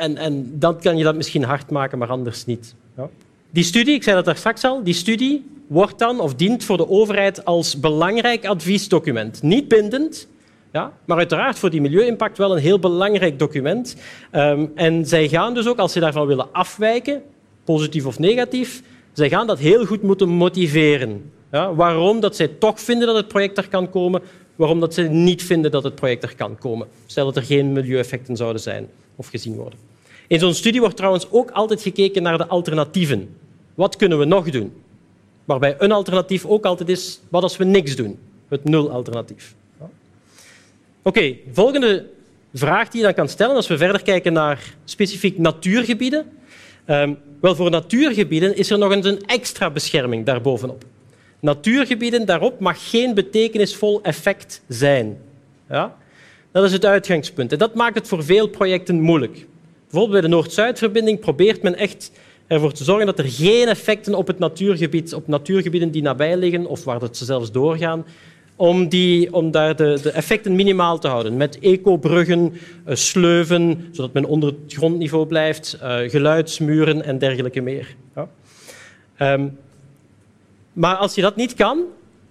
en, 0.00 0.16
en 0.16 0.52
dan 0.58 0.80
kan 0.80 0.96
je 0.96 1.04
dat 1.04 1.16
misschien 1.16 1.44
hard 1.44 1.70
maken, 1.70 1.98
maar 1.98 2.08
anders 2.08 2.44
niet. 2.44 2.74
Ja. 2.96 3.08
Die 3.54 3.64
studie, 3.64 3.94
ik 3.94 4.02
zei 4.02 4.16
dat 4.16 4.24
daar 4.24 4.36
straks 4.36 4.64
al, 4.64 4.82
die 4.82 4.94
studie 4.94 5.44
wordt 5.66 5.98
dan 5.98 6.20
of 6.20 6.34
dient 6.34 6.64
voor 6.64 6.76
de 6.76 6.88
overheid 6.88 7.44
als 7.44 7.80
belangrijk 7.80 8.46
adviesdocument. 8.46 9.42
Niet 9.42 9.68
bindend, 9.68 10.28
ja, 10.72 10.92
maar 11.04 11.16
uiteraard 11.16 11.58
voor 11.58 11.70
die 11.70 11.80
milieu-impact 11.80 12.38
wel 12.38 12.52
een 12.56 12.62
heel 12.62 12.78
belangrijk 12.78 13.38
document. 13.38 13.96
Um, 14.32 14.72
en 14.74 15.06
zij 15.06 15.28
gaan 15.28 15.54
dus 15.54 15.66
ook, 15.66 15.78
als 15.78 15.92
ze 15.92 16.00
daarvan 16.00 16.26
willen 16.26 16.52
afwijken, 16.52 17.22
positief 17.64 18.06
of 18.06 18.18
negatief, 18.18 18.82
zij 19.12 19.28
gaan 19.28 19.46
dat 19.46 19.58
heel 19.58 19.86
goed 19.86 20.02
moeten 20.02 20.28
motiveren. 20.28 21.30
Ja, 21.52 21.74
waarom 21.74 22.20
dat 22.20 22.36
zij 22.36 22.48
toch 22.48 22.80
vinden 22.80 23.06
dat 23.06 23.16
het 23.16 23.28
project 23.28 23.58
er 23.58 23.68
kan 23.68 23.90
komen, 23.90 24.22
waarom 24.56 24.80
dat 24.80 24.94
ze 24.94 25.02
niet 25.02 25.42
vinden 25.42 25.70
dat 25.70 25.84
het 25.84 25.94
project 25.94 26.22
er 26.22 26.34
kan 26.36 26.58
komen. 26.58 26.86
Stel 27.06 27.24
dat 27.24 27.36
er 27.36 27.42
geen 27.42 27.72
milieueffecten 27.72 28.36
zouden 28.36 28.62
zijn 28.62 28.88
of 29.16 29.26
gezien 29.26 29.54
worden. 29.54 29.78
In 30.26 30.38
zo'n 30.38 30.54
studie 30.54 30.80
wordt 30.80 30.96
trouwens 30.96 31.30
ook 31.30 31.50
altijd 31.50 31.82
gekeken 31.82 32.22
naar 32.22 32.38
de 32.38 32.46
alternatieven. 32.46 33.42
Wat 33.74 33.96
kunnen 33.96 34.18
we 34.18 34.24
nog 34.24 34.50
doen? 34.50 34.72
Waarbij 35.44 35.74
een 35.78 35.92
alternatief 35.92 36.46
ook 36.46 36.64
altijd 36.64 36.88
is, 36.88 37.20
wat 37.28 37.42
als 37.42 37.56
we 37.56 37.64
niks 37.64 37.96
doen? 37.96 38.18
Het 38.48 38.64
nul-alternatief. 38.64 39.54
Oké, 41.02 41.36
volgende 41.52 42.06
vraag 42.54 42.88
die 42.88 43.00
je 43.00 43.06
dan 43.06 43.14
kan 43.14 43.28
stellen 43.28 43.56
als 43.56 43.66
we 43.66 43.76
verder 43.76 44.02
kijken 44.02 44.32
naar 44.32 44.74
specifiek 44.84 45.38
natuurgebieden. 45.38 46.26
Um, 46.86 47.18
wel, 47.40 47.54
voor 47.54 47.70
natuurgebieden 47.70 48.56
is 48.56 48.70
er 48.70 48.78
nog 48.78 48.92
eens 48.92 49.06
een 49.06 49.22
extra 49.26 49.70
bescherming 49.70 50.26
daarbovenop. 50.26 50.84
Natuurgebieden, 51.40 52.26
daarop 52.26 52.60
mag 52.60 52.90
geen 52.90 53.14
betekenisvol 53.14 54.02
effect 54.02 54.62
zijn. 54.68 55.18
Ja? 55.68 55.96
Dat 56.52 56.64
is 56.64 56.72
het 56.72 56.84
uitgangspunt. 56.84 57.52
En 57.52 57.58
dat 57.58 57.74
maakt 57.74 57.94
het 57.94 58.08
voor 58.08 58.24
veel 58.24 58.48
projecten 58.48 59.00
moeilijk. 59.00 59.46
Bijvoorbeeld 59.82 60.10
bij 60.10 60.20
de 60.20 60.36
Noord-Zuidverbinding 60.36 61.20
probeert 61.20 61.62
men 61.62 61.76
echt 61.76 62.10
ervoor 62.46 62.72
te 62.72 62.84
zorgen 62.84 63.06
dat 63.06 63.18
er 63.18 63.28
geen 63.28 63.68
effecten 63.68 64.14
op 64.14 64.26
het 64.26 64.38
natuurgebied, 64.38 65.14
op 65.14 65.28
natuurgebieden 65.28 65.90
die 65.90 66.02
nabij 66.02 66.36
liggen 66.36 66.66
of 66.66 66.84
waar 66.84 67.00
ze 67.12 67.24
zelfs 67.24 67.52
doorgaan, 67.52 68.04
om, 68.56 68.88
die, 68.88 69.34
om 69.34 69.50
daar 69.50 69.76
de, 69.76 69.98
de, 70.02 70.10
effecten 70.10 70.54
minimaal 70.54 70.98
te 70.98 71.08
houden. 71.08 71.36
Met 71.36 71.58
ecobruggen, 71.58 72.52
uh, 72.52 72.94
sleuven, 72.94 73.88
zodat 73.92 74.12
men 74.12 74.24
onder 74.24 74.48
het 74.48 74.74
grondniveau 74.74 75.26
blijft, 75.26 75.78
uh, 75.82 75.96
geluidsmuren 75.98 77.02
en 77.02 77.18
dergelijke 77.18 77.60
meer. 77.60 77.96
Ja. 78.14 78.28
Um, 79.32 79.58
maar 80.72 80.96
als 80.96 81.14
je 81.14 81.22
dat 81.22 81.36
niet 81.36 81.54
kan, 81.54 81.82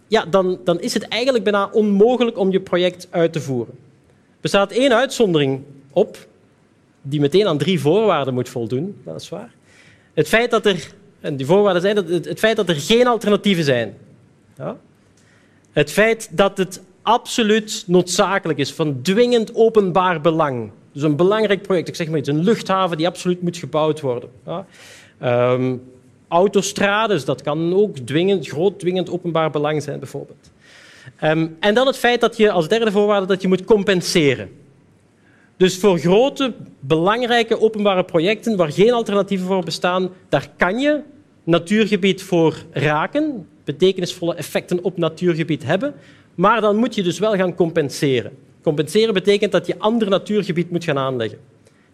ja, 0.07 0.25
dan, 0.25 0.59
dan 0.63 0.81
is 0.81 0.93
het 0.93 1.07
eigenlijk 1.07 1.43
bijna 1.43 1.69
onmogelijk 1.71 2.37
om 2.37 2.51
je 2.51 2.59
project 2.59 3.07
uit 3.09 3.33
te 3.33 3.41
voeren. 3.41 3.73
Er 4.07 4.39
bestaat 4.41 4.71
één 4.71 4.93
uitzondering 4.93 5.61
op, 5.91 6.27
die 7.01 7.19
meteen 7.19 7.47
aan 7.47 7.57
drie 7.57 7.79
voorwaarden 7.79 8.33
moet 8.33 8.49
voldoen, 8.49 9.01
dat 9.03 9.21
is 9.21 9.29
waar. 9.29 9.53
Het 10.13 10.27
feit 10.27 10.51
dat 10.51 10.65
er, 10.65 10.87
en 11.19 11.35
die 11.35 11.45
voorwaarden 11.45 11.81
zijn 11.81 11.95
het, 11.95 12.39
feit 12.39 12.55
dat 12.55 12.69
er 12.69 12.75
geen 12.75 13.07
alternatieven 13.07 13.63
zijn. 13.63 13.97
Ja? 14.57 14.77
Het 15.71 15.91
feit 15.91 16.29
dat 16.31 16.57
het 16.57 16.81
absoluut 17.01 17.83
noodzakelijk 17.87 18.59
is, 18.59 18.73
van 18.73 19.01
dwingend 19.01 19.55
openbaar 19.55 20.21
belang. 20.21 20.71
Dus 20.91 21.03
een 21.03 21.15
belangrijk 21.15 21.61
project, 21.61 21.87
ik 21.87 21.95
zeg 21.95 22.07
maar 22.07 22.19
iets, 22.19 22.29
een 22.29 22.43
luchthaven 22.43 22.97
die 22.97 23.07
absoluut 23.07 23.41
moet 23.41 23.57
gebouwd 23.57 24.01
worden. 24.01 24.29
Ja? 24.45 24.65
Um, 25.53 25.83
autostrades, 26.27 27.25
dat 27.25 27.41
kan 27.41 27.75
ook 27.75 27.97
dwingend, 27.97 28.47
groot 28.47 28.79
dwingend 28.79 29.09
openbaar 29.09 29.49
belang 29.49 29.83
zijn, 29.83 29.99
bijvoorbeeld. 29.99 30.51
Um, 31.23 31.57
en 31.59 31.73
dan 31.73 31.87
het 31.87 31.97
feit 31.97 32.21
dat 32.21 32.37
je 32.37 32.51
als 32.51 32.67
derde 32.67 32.91
voorwaarde 32.91 33.25
dat 33.25 33.41
je 33.41 33.47
moet 33.47 33.63
compenseren. 33.63 34.49
Dus 35.63 35.77
voor 35.77 35.97
grote, 35.97 36.53
belangrijke 36.79 37.61
openbare 37.61 38.03
projecten 38.03 38.55
waar 38.55 38.71
geen 38.71 38.93
alternatieven 38.93 39.47
voor 39.47 39.63
bestaan, 39.63 40.09
daar 40.29 40.49
kan 40.57 40.79
je 40.79 41.01
natuurgebied 41.43 42.23
voor 42.23 42.55
raken, 42.71 43.47
betekenisvolle 43.63 44.35
effecten 44.35 44.83
op 44.83 44.97
natuurgebied 44.97 45.63
hebben, 45.63 45.93
Maar 46.35 46.61
dan 46.61 46.75
moet 46.75 46.95
je 46.95 47.03
dus 47.03 47.19
wel 47.19 47.35
gaan 47.35 47.55
compenseren. 47.55 48.31
Compenseren 48.61 49.13
betekent 49.13 49.51
dat 49.51 49.67
je 49.67 49.79
ander 49.79 50.09
natuurgebied 50.09 50.71
moet 50.71 50.83
gaan 50.83 50.97
aanleggen. 50.97 51.39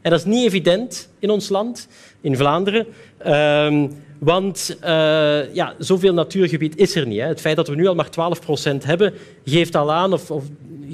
En 0.02 0.12
dat 0.12 0.20
is 0.20 0.26
niet 0.26 0.46
evident 0.46 1.10
in 1.20 1.30
ons 1.30 1.50
land, 1.50 1.88
in 2.22 2.38
Vlaanderen. 2.38 2.86
Ehm, 3.18 3.88
want 4.20 4.78
uh, 4.84 5.54
ja, 5.54 5.76
zoveel 5.78 6.14
natuurgebied 6.14 6.78
is 6.78 6.96
er 6.96 7.08
niet. 7.08 7.20
Hè. 7.20 7.28
Het 7.28 7.42
feit 7.42 7.56
dat 7.56 7.68
we 7.68 7.76
nu 7.76 7.88
al 7.88 7.96
maar 7.96 8.10
12 8.10 8.42
procent 8.42 8.84
hebben, 8.84 9.14
geeft 9.46 9.76
al, 9.76 9.92
aan, 9.92 10.14
of, 10.14 10.32
of, 10.32 10.44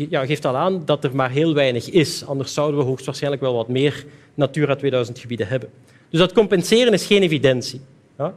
ja, 0.09 0.25
geeft 0.25 0.45
al 0.45 0.55
aan 0.55 0.81
dat 0.85 1.03
er 1.03 1.15
maar 1.15 1.29
heel 1.29 1.53
weinig 1.53 1.89
is. 1.89 2.25
Anders 2.25 2.53
zouden 2.53 2.79
we 2.79 2.85
hoogstwaarschijnlijk 2.85 3.41
wel 3.41 3.53
wat 3.53 3.67
meer 3.67 4.05
Natura 4.33 4.75
2000 4.75 5.19
gebieden 5.19 5.47
hebben. 5.47 5.69
Dus 6.09 6.19
dat 6.19 6.33
compenseren 6.33 6.93
is 6.93 7.05
geen 7.05 7.21
evidentie. 7.21 7.81
Ja. 8.17 8.35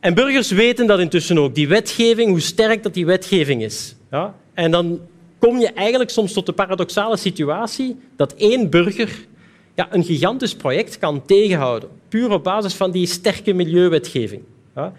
En 0.00 0.14
burgers 0.14 0.50
weten 0.50 0.86
dat 0.86 0.98
intussen 0.98 1.38
ook, 1.38 1.54
die 1.54 1.68
wetgeving, 1.68 2.28
hoe 2.28 2.40
sterk 2.40 2.82
dat 2.82 2.94
die 2.94 3.06
wetgeving 3.06 3.62
is. 3.62 3.94
Ja. 4.10 4.34
En 4.54 4.70
dan 4.70 5.00
kom 5.38 5.58
je 5.58 5.72
eigenlijk 5.72 6.10
soms 6.10 6.32
tot 6.32 6.46
de 6.46 6.52
paradoxale 6.52 7.16
situatie 7.16 7.96
dat 8.16 8.34
één 8.34 8.70
burger 8.70 9.26
ja, 9.74 9.88
een 9.90 10.04
gigantisch 10.04 10.54
project 10.54 10.98
kan 10.98 11.24
tegenhouden, 11.26 11.88
puur 12.08 12.30
op 12.30 12.44
basis 12.44 12.74
van 12.74 12.90
die 12.90 13.06
sterke 13.06 13.52
milieuwetgeving. 13.52 14.42
Ja. 14.74 14.92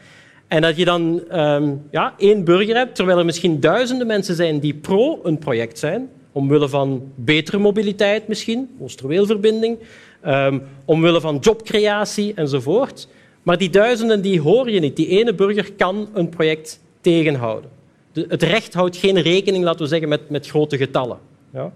En 0.48 0.62
dat 0.62 0.78
je 0.78 0.86
dan 0.86 1.24
um, 1.40 1.82
ja, 1.92 2.14
één 2.18 2.44
burger 2.44 2.76
hebt, 2.76 2.96
terwijl 2.96 3.18
er 3.18 3.26
misschien 3.26 3.60
duizenden 3.60 4.08
mensen 4.08 4.36
zijn 4.36 4.60
die 4.60 4.74
pro 4.74 5.20
een 5.24 5.38
project 5.38 5.80
zijn, 5.80 6.10
omwille 6.32 6.70
van 6.70 7.12
betere 7.16 7.58
mobiliteit 7.58 8.28
misschien, 8.28 8.70
Oosterweelverbinding, 8.80 9.78
um, 10.26 10.64
omwille 10.86 11.22
van 11.22 11.38
jobcreatie 11.42 12.34
enzovoort. 12.34 13.08
Maar 13.44 13.58
die 13.58 13.70
duizenden 13.70 14.22
die 14.22 14.42
hoor 14.42 14.70
je 14.70 14.80
niet. 14.80 14.96
Die 14.96 15.08
ene 15.08 15.34
burger 15.34 15.74
kan 15.74 16.10
een 16.14 16.30
project 16.30 16.80
tegenhouden. 17.02 17.70
De, 18.12 18.26
het 18.30 18.44
recht 18.44 18.74
houdt 18.74 18.98
geen 18.98 19.22
rekening, 19.22 19.64
laten 19.64 19.82
we 19.82 19.88
zeggen, 19.88 20.10
met, 20.10 20.30
met 20.30 20.48
grote 20.48 20.78
getallen. 20.78 21.18
Ja. 21.54 21.74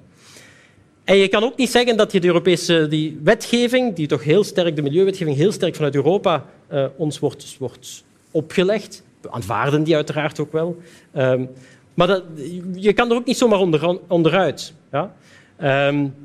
En 1.04 1.16
je 1.16 1.28
kan 1.28 1.44
ook 1.44 1.58
niet 1.58 1.70
zeggen 1.70 1.98
dat 1.98 2.12
je 2.12 2.20
de 2.20 2.28
Europese 2.28 2.88
die 2.90 3.20
wetgeving, 3.24 3.96
die 3.96 4.08
toch 4.08 4.24
heel 4.24 4.44
sterk, 4.44 4.76
de 4.76 4.82
milieuwetgeving, 4.82 5.38
heel 5.38 5.52
sterk 5.52 5.76
vanuit 5.76 5.96
Europa 5.96 6.46
uh, 6.72 6.86
ons 6.98 7.20
wordt, 7.20 7.56
wordt 7.60 8.04
opgelegd. 8.32 9.04
We 9.22 9.32
aanvaarden 9.32 9.84
die 9.84 9.96
uiteraard 9.96 10.40
ook 10.40 10.52
wel. 10.52 10.78
Um, 11.18 11.50
maar 11.94 12.08
dat, 12.08 12.24
je 12.76 12.94
kan 12.94 13.10
er 13.10 13.16
ook 13.16 13.26
niet 13.26 13.38
zomaar 13.38 13.60
onder, 13.60 14.00
onderuit. 14.08 14.74
Ja? 14.92 15.14
Um, 15.88 16.16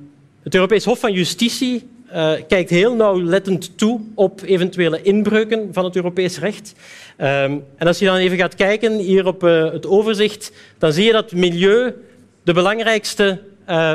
het 0.43 0.55
Europees 0.55 0.85
Hof 0.85 0.99
van 0.99 1.13
Justitie 1.13 1.89
uh, 2.13 2.33
kijkt 2.49 2.71
heel 2.71 2.95
nauwlettend 2.95 3.79
toe 3.79 4.01
op 4.15 4.43
eventuele 4.43 5.03
inbreuken 5.03 5.69
van 5.73 5.85
het 5.85 5.97
Europees 5.97 6.39
recht. 6.39 6.75
Um, 7.19 7.65
en 7.77 7.87
als 7.87 7.99
je 7.99 8.05
dan 8.05 8.17
even 8.17 8.39
gaat 8.39 8.55
kijken 8.55 8.99
hier 8.99 9.27
op 9.27 9.45
uh, 9.45 9.73
het 9.73 9.87
overzicht, 9.87 10.53
dan 10.79 10.93
zie 10.93 11.05
je 11.05 11.13
dat 11.13 11.33
milieu 11.33 11.95
de 12.43 12.53
belangrijkste 12.53 13.43
uh, 13.69 13.95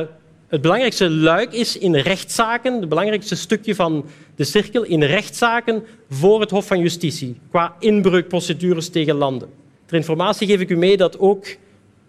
het 0.50 0.62
belangrijkste 0.62 1.10
luik 1.10 1.54
is 1.54 1.78
in 1.78 1.96
rechtszaken, 1.96 2.80
het 2.80 2.90
belangrijkste 2.90 3.36
stukje 3.36 3.76
van 3.76 4.06
de 4.40 4.46
cirkel 4.46 4.84
in 4.84 5.04
rechtszaken 5.04 5.84
voor 6.10 6.42
het 6.42 6.50
Hof 6.50 6.68
van 6.68 6.80
Justitie, 6.80 7.36
qua 7.50 7.76
inbreukprocedures 7.80 8.90
tegen 8.90 9.16
landen. 9.16 9.50
Ter 9.86 9.98
informatie 9.98 10.48
geef 10.48 10.60
ik 10.60 10.70
u 10.70 10.78
mee 10.78 10.98
dat 10.98 11.20
ook 11.20 11.46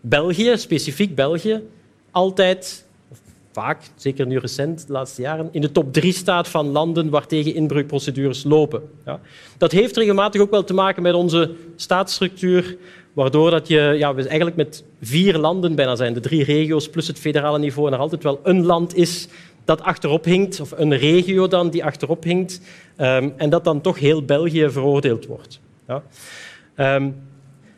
België, 0.01 0.53
specifiek 0.57 1.15
België, 1.15 1.63
altijd, 2.11 2.87
of 3.11 3.19
vaak, 3.53 3.83
zeker 3.97 4.27
nu 4.27 4.39
recent, 4.39 4.87
de 4.87 4.93
laatste 4.93 5.23
jaren, 5.23 5.49
in 5.53 5.61
de 5.61 5.73
top 5.73 5.93
drie 5.93 6.13
staat 6.13 6.49
van 6.49 6.69
landen 6.69 7.11
waartegen 7.11 7.55
inbreukprocedures 7.55 8.45
lopen. 8.45 8.83
Ja. 9.07 9.21
Dat 9.59 9.73
heeft 9.73 9.97
regelmatig 9.97 10.41
ook 10.41 10.51
wel 10.51 10.65
te 10.65 10.75
maken 10.75 11.03
met 11.03 11.15
onze 11.15 11.55
staatsstructuur, 11.77 12.77
waardoor 13.13 13.51
dat 13.51 13.69
je 13.69 13.95
ja, 13.99 14.15
we 14.15 14.29
eigenlijk 14.29 14.57
met 14.57 14.85
vier 15.01 15.39
landen 15.39 15.75
bijna 15.75 15.97
zijn, 15.97 16.15
de 16.15 16.21
drie 16.21 16.45
regio's 16.45 16.89
plus 16.89 17.07
het 17.07 17.19
federale 17.19 17.59
niveau, 17.59 17.89
en 17.89 17.95
er 17.95 18.01
altijd 18.01 18.23
wel 18.23 18.41
een 18.43 18.65
land 18.65 18.95
is 18.95 19.29
dat 19.65 19.83
achterop 19.83 20.25
hinkt, 20.25 20.61
of 20.61 20.73
een 20.77 20.97
regio 20.97 21.49
dan 21.49 21.71
die 21.71 21.85
achterop 21.85 22.25
hinkt, 22.25 22.61
um, 22.97 23.33
en 23.37 23.51
dat 23.51 23.65
dan 23.65 23.81
toch 23.81 23.99
heel 23.99 24.25
België 24.25 24.71
veroordeeld 24.71 25.27
wordt. 25.27 25.61
Ja. 25.87 26.03
Um, 26.97 27.15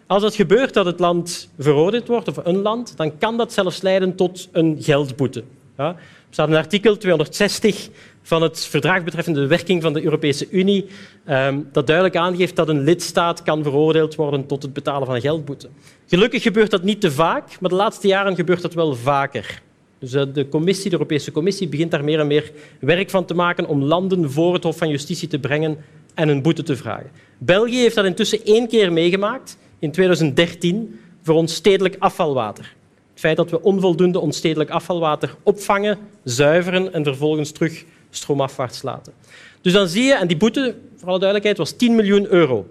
als 0.06 0.22
het 0.22 0.34
gebeurt 0.34 0.74
dat 0.74 0.86
het 0.86 1.00
land 1.00 1.48
veroordeeld 1.58 2.08
wordt, 2.08 2.28
of 2.28 2.36
een 2.42 2.62
land, 2.62 2.96
dan 2.96 3.18
kan 3.18 3.36
dat 3.36 3.52
zelfs 3.52 3.82
leiden 3.82 4.14
tot 4.14 4.48
een 4.52 4.76
geldboete. 4.80 5.44
Ja. 5.76 5.88
Er 5.88 6.38
staat 6.38 6.48
een 6.48 6.54
artikel 6.54 6.96
260 6.96 7.88
van 8.22 8.42
het 8.42 8.66
verdrag 8.66 9.04
betreffende 9.04 9.40
de 9.40 9.46
werking 9.46 9.82
van 9.82 9.92
de 9.92 10.02
Europese 10.02 10.50
Unie, 10.50 10.86
um, 11.28 11.68
dat 11.72 11.86
duidelijk 11.86 12.16
aangeeft 12.16 12.56
dat 12.56 12.68
een 12.68 12.82
lidstaat 12.82 13.42
kan 13.42 13.62
veroordeeld 13.62 14.14
worden 14.14 14.46
tot 14.46 14.62
het 14.62 14.72
betalen 14.72 15.06
van 15.06 15.14
een 15.14 15.20
geldboete. 15.20 15.68
Gelukkig 16.06 16.42
gebeurt 16.42 16.70
dat 16.70 16.82
niet 16.82 17.00
te 17.00 17.10
vaak, 17.10 17.60
maar 17.60 17.70
de 17.70 17.76
laatste 17.76 18.06
jaren 18.06 18.34
gebeurt 18.34 18.62
dat 18.62 18.74
wel 18.74 18.94
vaker. 18.94 19.62
Dus 20.02 20.14
uh, 20.14 20.22
de, 20.32 20.48
commissie, 20.48 20.92
Europese 20.92 21.32
Commissie 21.32 21.68
begint 21.68 21.90
daar 21.90 22.04
meer 22.04 22.20
en 22.20 22.26
meer 22.26 22.52
werk 22.80 23.10
van 23.10 23.24
te 23.24 23.34
maken 23.34 23.66
om 23.66 23.82
landen 23.82 24.30
voor 24.30 24.54
het 24.54 24.62
Hof 24.62 24.76
van 24.76 24.88
Justitie 24.88 25.28
te 25.28 25.38
brengen 25.38 25.76
en 26.14 26.28
een 26.28 26.42
boete 26.42 26.62
te 26.62 26.76
vragen. 26.76 27.10
België 27.38 27.76
heeft 27.76 27.94
dat 27.94 28.04
intussen 28.04 28.44
één 28.44 28.68
keer 28.68 28.92
meegemaakt, 28.92 29.58
in 29.78 29.90
2013, 29.92 31.00
voor 31.22 31.34
ons 31.34 31.54
stedelijk 31.54 31.96
afvalwater. 31.98 32.74
Het 33.10 33.20
feit 33.20 33.36
dat 33.36 33.50
we 33.50 33.62
onvoldoende 33.62 34.18
onstedelijk 34.18 34.70
afvalwater 34.70 35.34
opvangen, 35.42 35.98
zuiveren 36.24 36.92
en 36.92 37.04
vervolgens 37.04 37.50
terug 37.50 37.84
stroomafwaarts 38.10 38.82
laten. 38.82 39.12
Dus 39.60 39.72
dan 39.72 39.88
zie 39.88 40.04
je, 40.04 40.14
en 40.14 40.26
die 40.26 40.36
boete, 40.36 40.74
voor 40.96 41.08
alle 41.08 41.18
duidelijkheid, 41.18 41.58
was 41.58 41.72
10 41.72 41.94
miljoen 41.94 42.26
euro. 42.26 42.66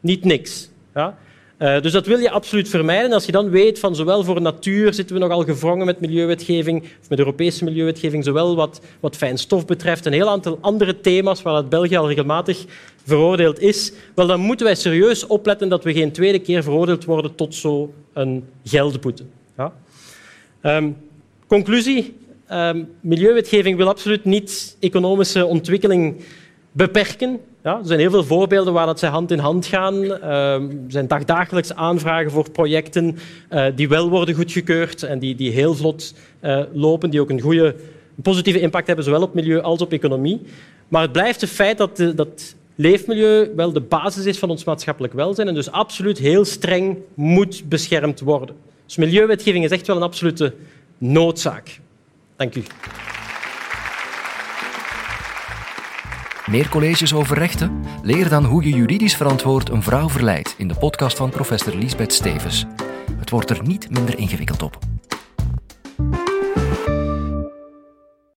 Niet 0.00 0.24
niks. 0.24 0.70
Ja? 0.94 1.18
Uh, 1.60 1.80
dus 1.80 1.92
dat 1.92 2.06
wil 2.06 2.18
je 2.18 2.30
absoluut 2.30 2.68
vermijden. 2.68 3.12
Als 3.12 3.26
je 3.26 3.32
dan 3.32 3.50
weet 3.50 3.78
van 3.78 3.94
zowel 3.94 4.24
voor 4.24 4.40
natuur 4.40 4.94
zitten 4.94 5.16
we 5.16 5.22
nogal 5.22 5.44
gevrongen 5.44 5.86
met 5.86 6.00
milieuwetgeving, 6.00 6.82
of 6.82 7.08
met 7.08 7.18
Europese 7.18 7.64
milieuwetgeving, 7.64 8.24
zowel 8.24 8.56
wat, 8.56 8.80
wat 9.00 9.16
fijn 9.16 9.38
stof 9.38 9.66
betreft, 9.66 10.06
een 10.06 10.12
heel 10.12 10.28
aantal 10.28 10.58
andere 10.60 11.00
thema's 11.00 11.42
waar 11.42 11.54
het 11.54 11.68
België 11.68 11.96
al 11.96 12.08
regelmatig 12.08 12.64
veroordeeld 13.04 13.60
is, 13.60 13.92
wel, 14.14 14.26
dan 14.26 14.40
moeten 14.40 14.66
wij 14.66 14.74
serieus 14.74 15.26
opletten 15.26 15.68
dat 15.68 15.84
we 15.84 15.92
geen 15.92 16.12
tweede 16.12 16.38
keer 16.38 16.62
veroordeeld 16.62 17.04
worden 17.04 17.34
tot 17.34 17.54
zo'n 17.54 17.94
geldboete. 18.64 19.22
Ja? 19.56 19.72
Um, 20.62 20.96
conclusie. 21.46 22.16
Um, 22.52 22.88
milieuwetgeving 23.00 23.76
wil 23.76 23.88
absoluut 23.88 24.24
niet 24.24 24.76
economische 24.80 25.46
ontwikkeling 25.46 26.24
beperken. 26.72 27.40
Ja, 27.62 27.78
er 27.78 27.86
zijn 27.86 27.98
heel 27.98 28.10
veel 28.10 28.24
voorbeelden 28.24 28.72
waar 28.72 28.86
dat 28.86 28.98
zij 28.98 29.08
hand 29.08 29.30
in 29.30 29.38
hand 29.38 29.66
gaan. 29.66 30.04
Uh, 30.04 30.54
er 30.54 30.70
zijn 30.88 31.06
dagdagelijks 31.06 31.74
aanvragen 31.74 32.30
voor 32.30 32.50
projecten 32.50 33.18
uh, 33.50 33.66
die 33.74 33.88
wel 33.88 34.10
worden 34.10 34.34
goedgekeurd 34.34 35.02
en 35.02 35.18
die, 35.18 35.34
die 35.34 35.50
heel 35.50 35.74
vlot 35.74 36.14
uh, 36.40 36.62
lopen, 36.72 37.10
die 37.10 37.20
ook 37.20 37.30
een 37.30 37.40
goede 37.40 37.74
positieve 38.22 38.60
impact 38.60 38.86
hebben, 38.86 39.04
zowel 39.04 39.22
op 39.22 39.34
milieu 39.34 39.60
als 39.60 39.80
op 39.80 39.92
economie. 39.92 40.40
Maar 40.88 41.02
het 41.02 41.12
blijft 41.12 41.40
het 41.40 41.50
feit 41.50 41.78
dat, 41.78 41.96
dat 42.14 42.54
leefmilieu 42.74 43.52
wel 43.56 43.72
de 43.72 43.80
basis 43.80 44.24
is 44.24 44.38
van 44.38 44.50
ons 44.50 44.64
maatschappelijk 44.64 45.12
welzijn 45.12 45.48
en 45.48 45.54
dus 45.54 45.70
absoluut 45.70 46.18
heel 46.18 46.44
streng 46.44 46.98
moet 47.14 47.62
beschermd 47.68 48.20
worden. 48.20 48.56
Dus 48.86 48.96
milieuwetgeving 48.96 49.64
is 49.64 49.70
echt 49.70 49.86
wel 49.86 49.96
een 49.96 50.02
absolute 50.02 50.54
noodzaak. 50.98 51.80
Dank 52.36 52.54
u. 52.54 52.62
Meer 56.46 56.68
colleges 56.68 57.14
over 57.14 57.38
rechten? 57.38 57.84
Leer 58.02 58.28
dan 58.28 58.44
hoe 58.44 58.62
je 58.62 58.70
juridisch 58.70 59.16
verantwoord 59.16 59.68
een 59.68 59.82
vrouw 59.82 60.08
verleidt 60.08 60.54
in 60.58 60.68
de 60.68 60.74
podcast 60.74 61.16
van 61.16 61.30
professor 61.30 61.74
Lisbeth 61.74 62.12
Stevens. 62.12 62.66
Het 63.18 63.30
wordt 63.30 63.50
er 63.50 63.62
niet 63.62 63.90
minder 63.90 64.18
ingewikkeld 64.18 64.62
op. 64.62 64.78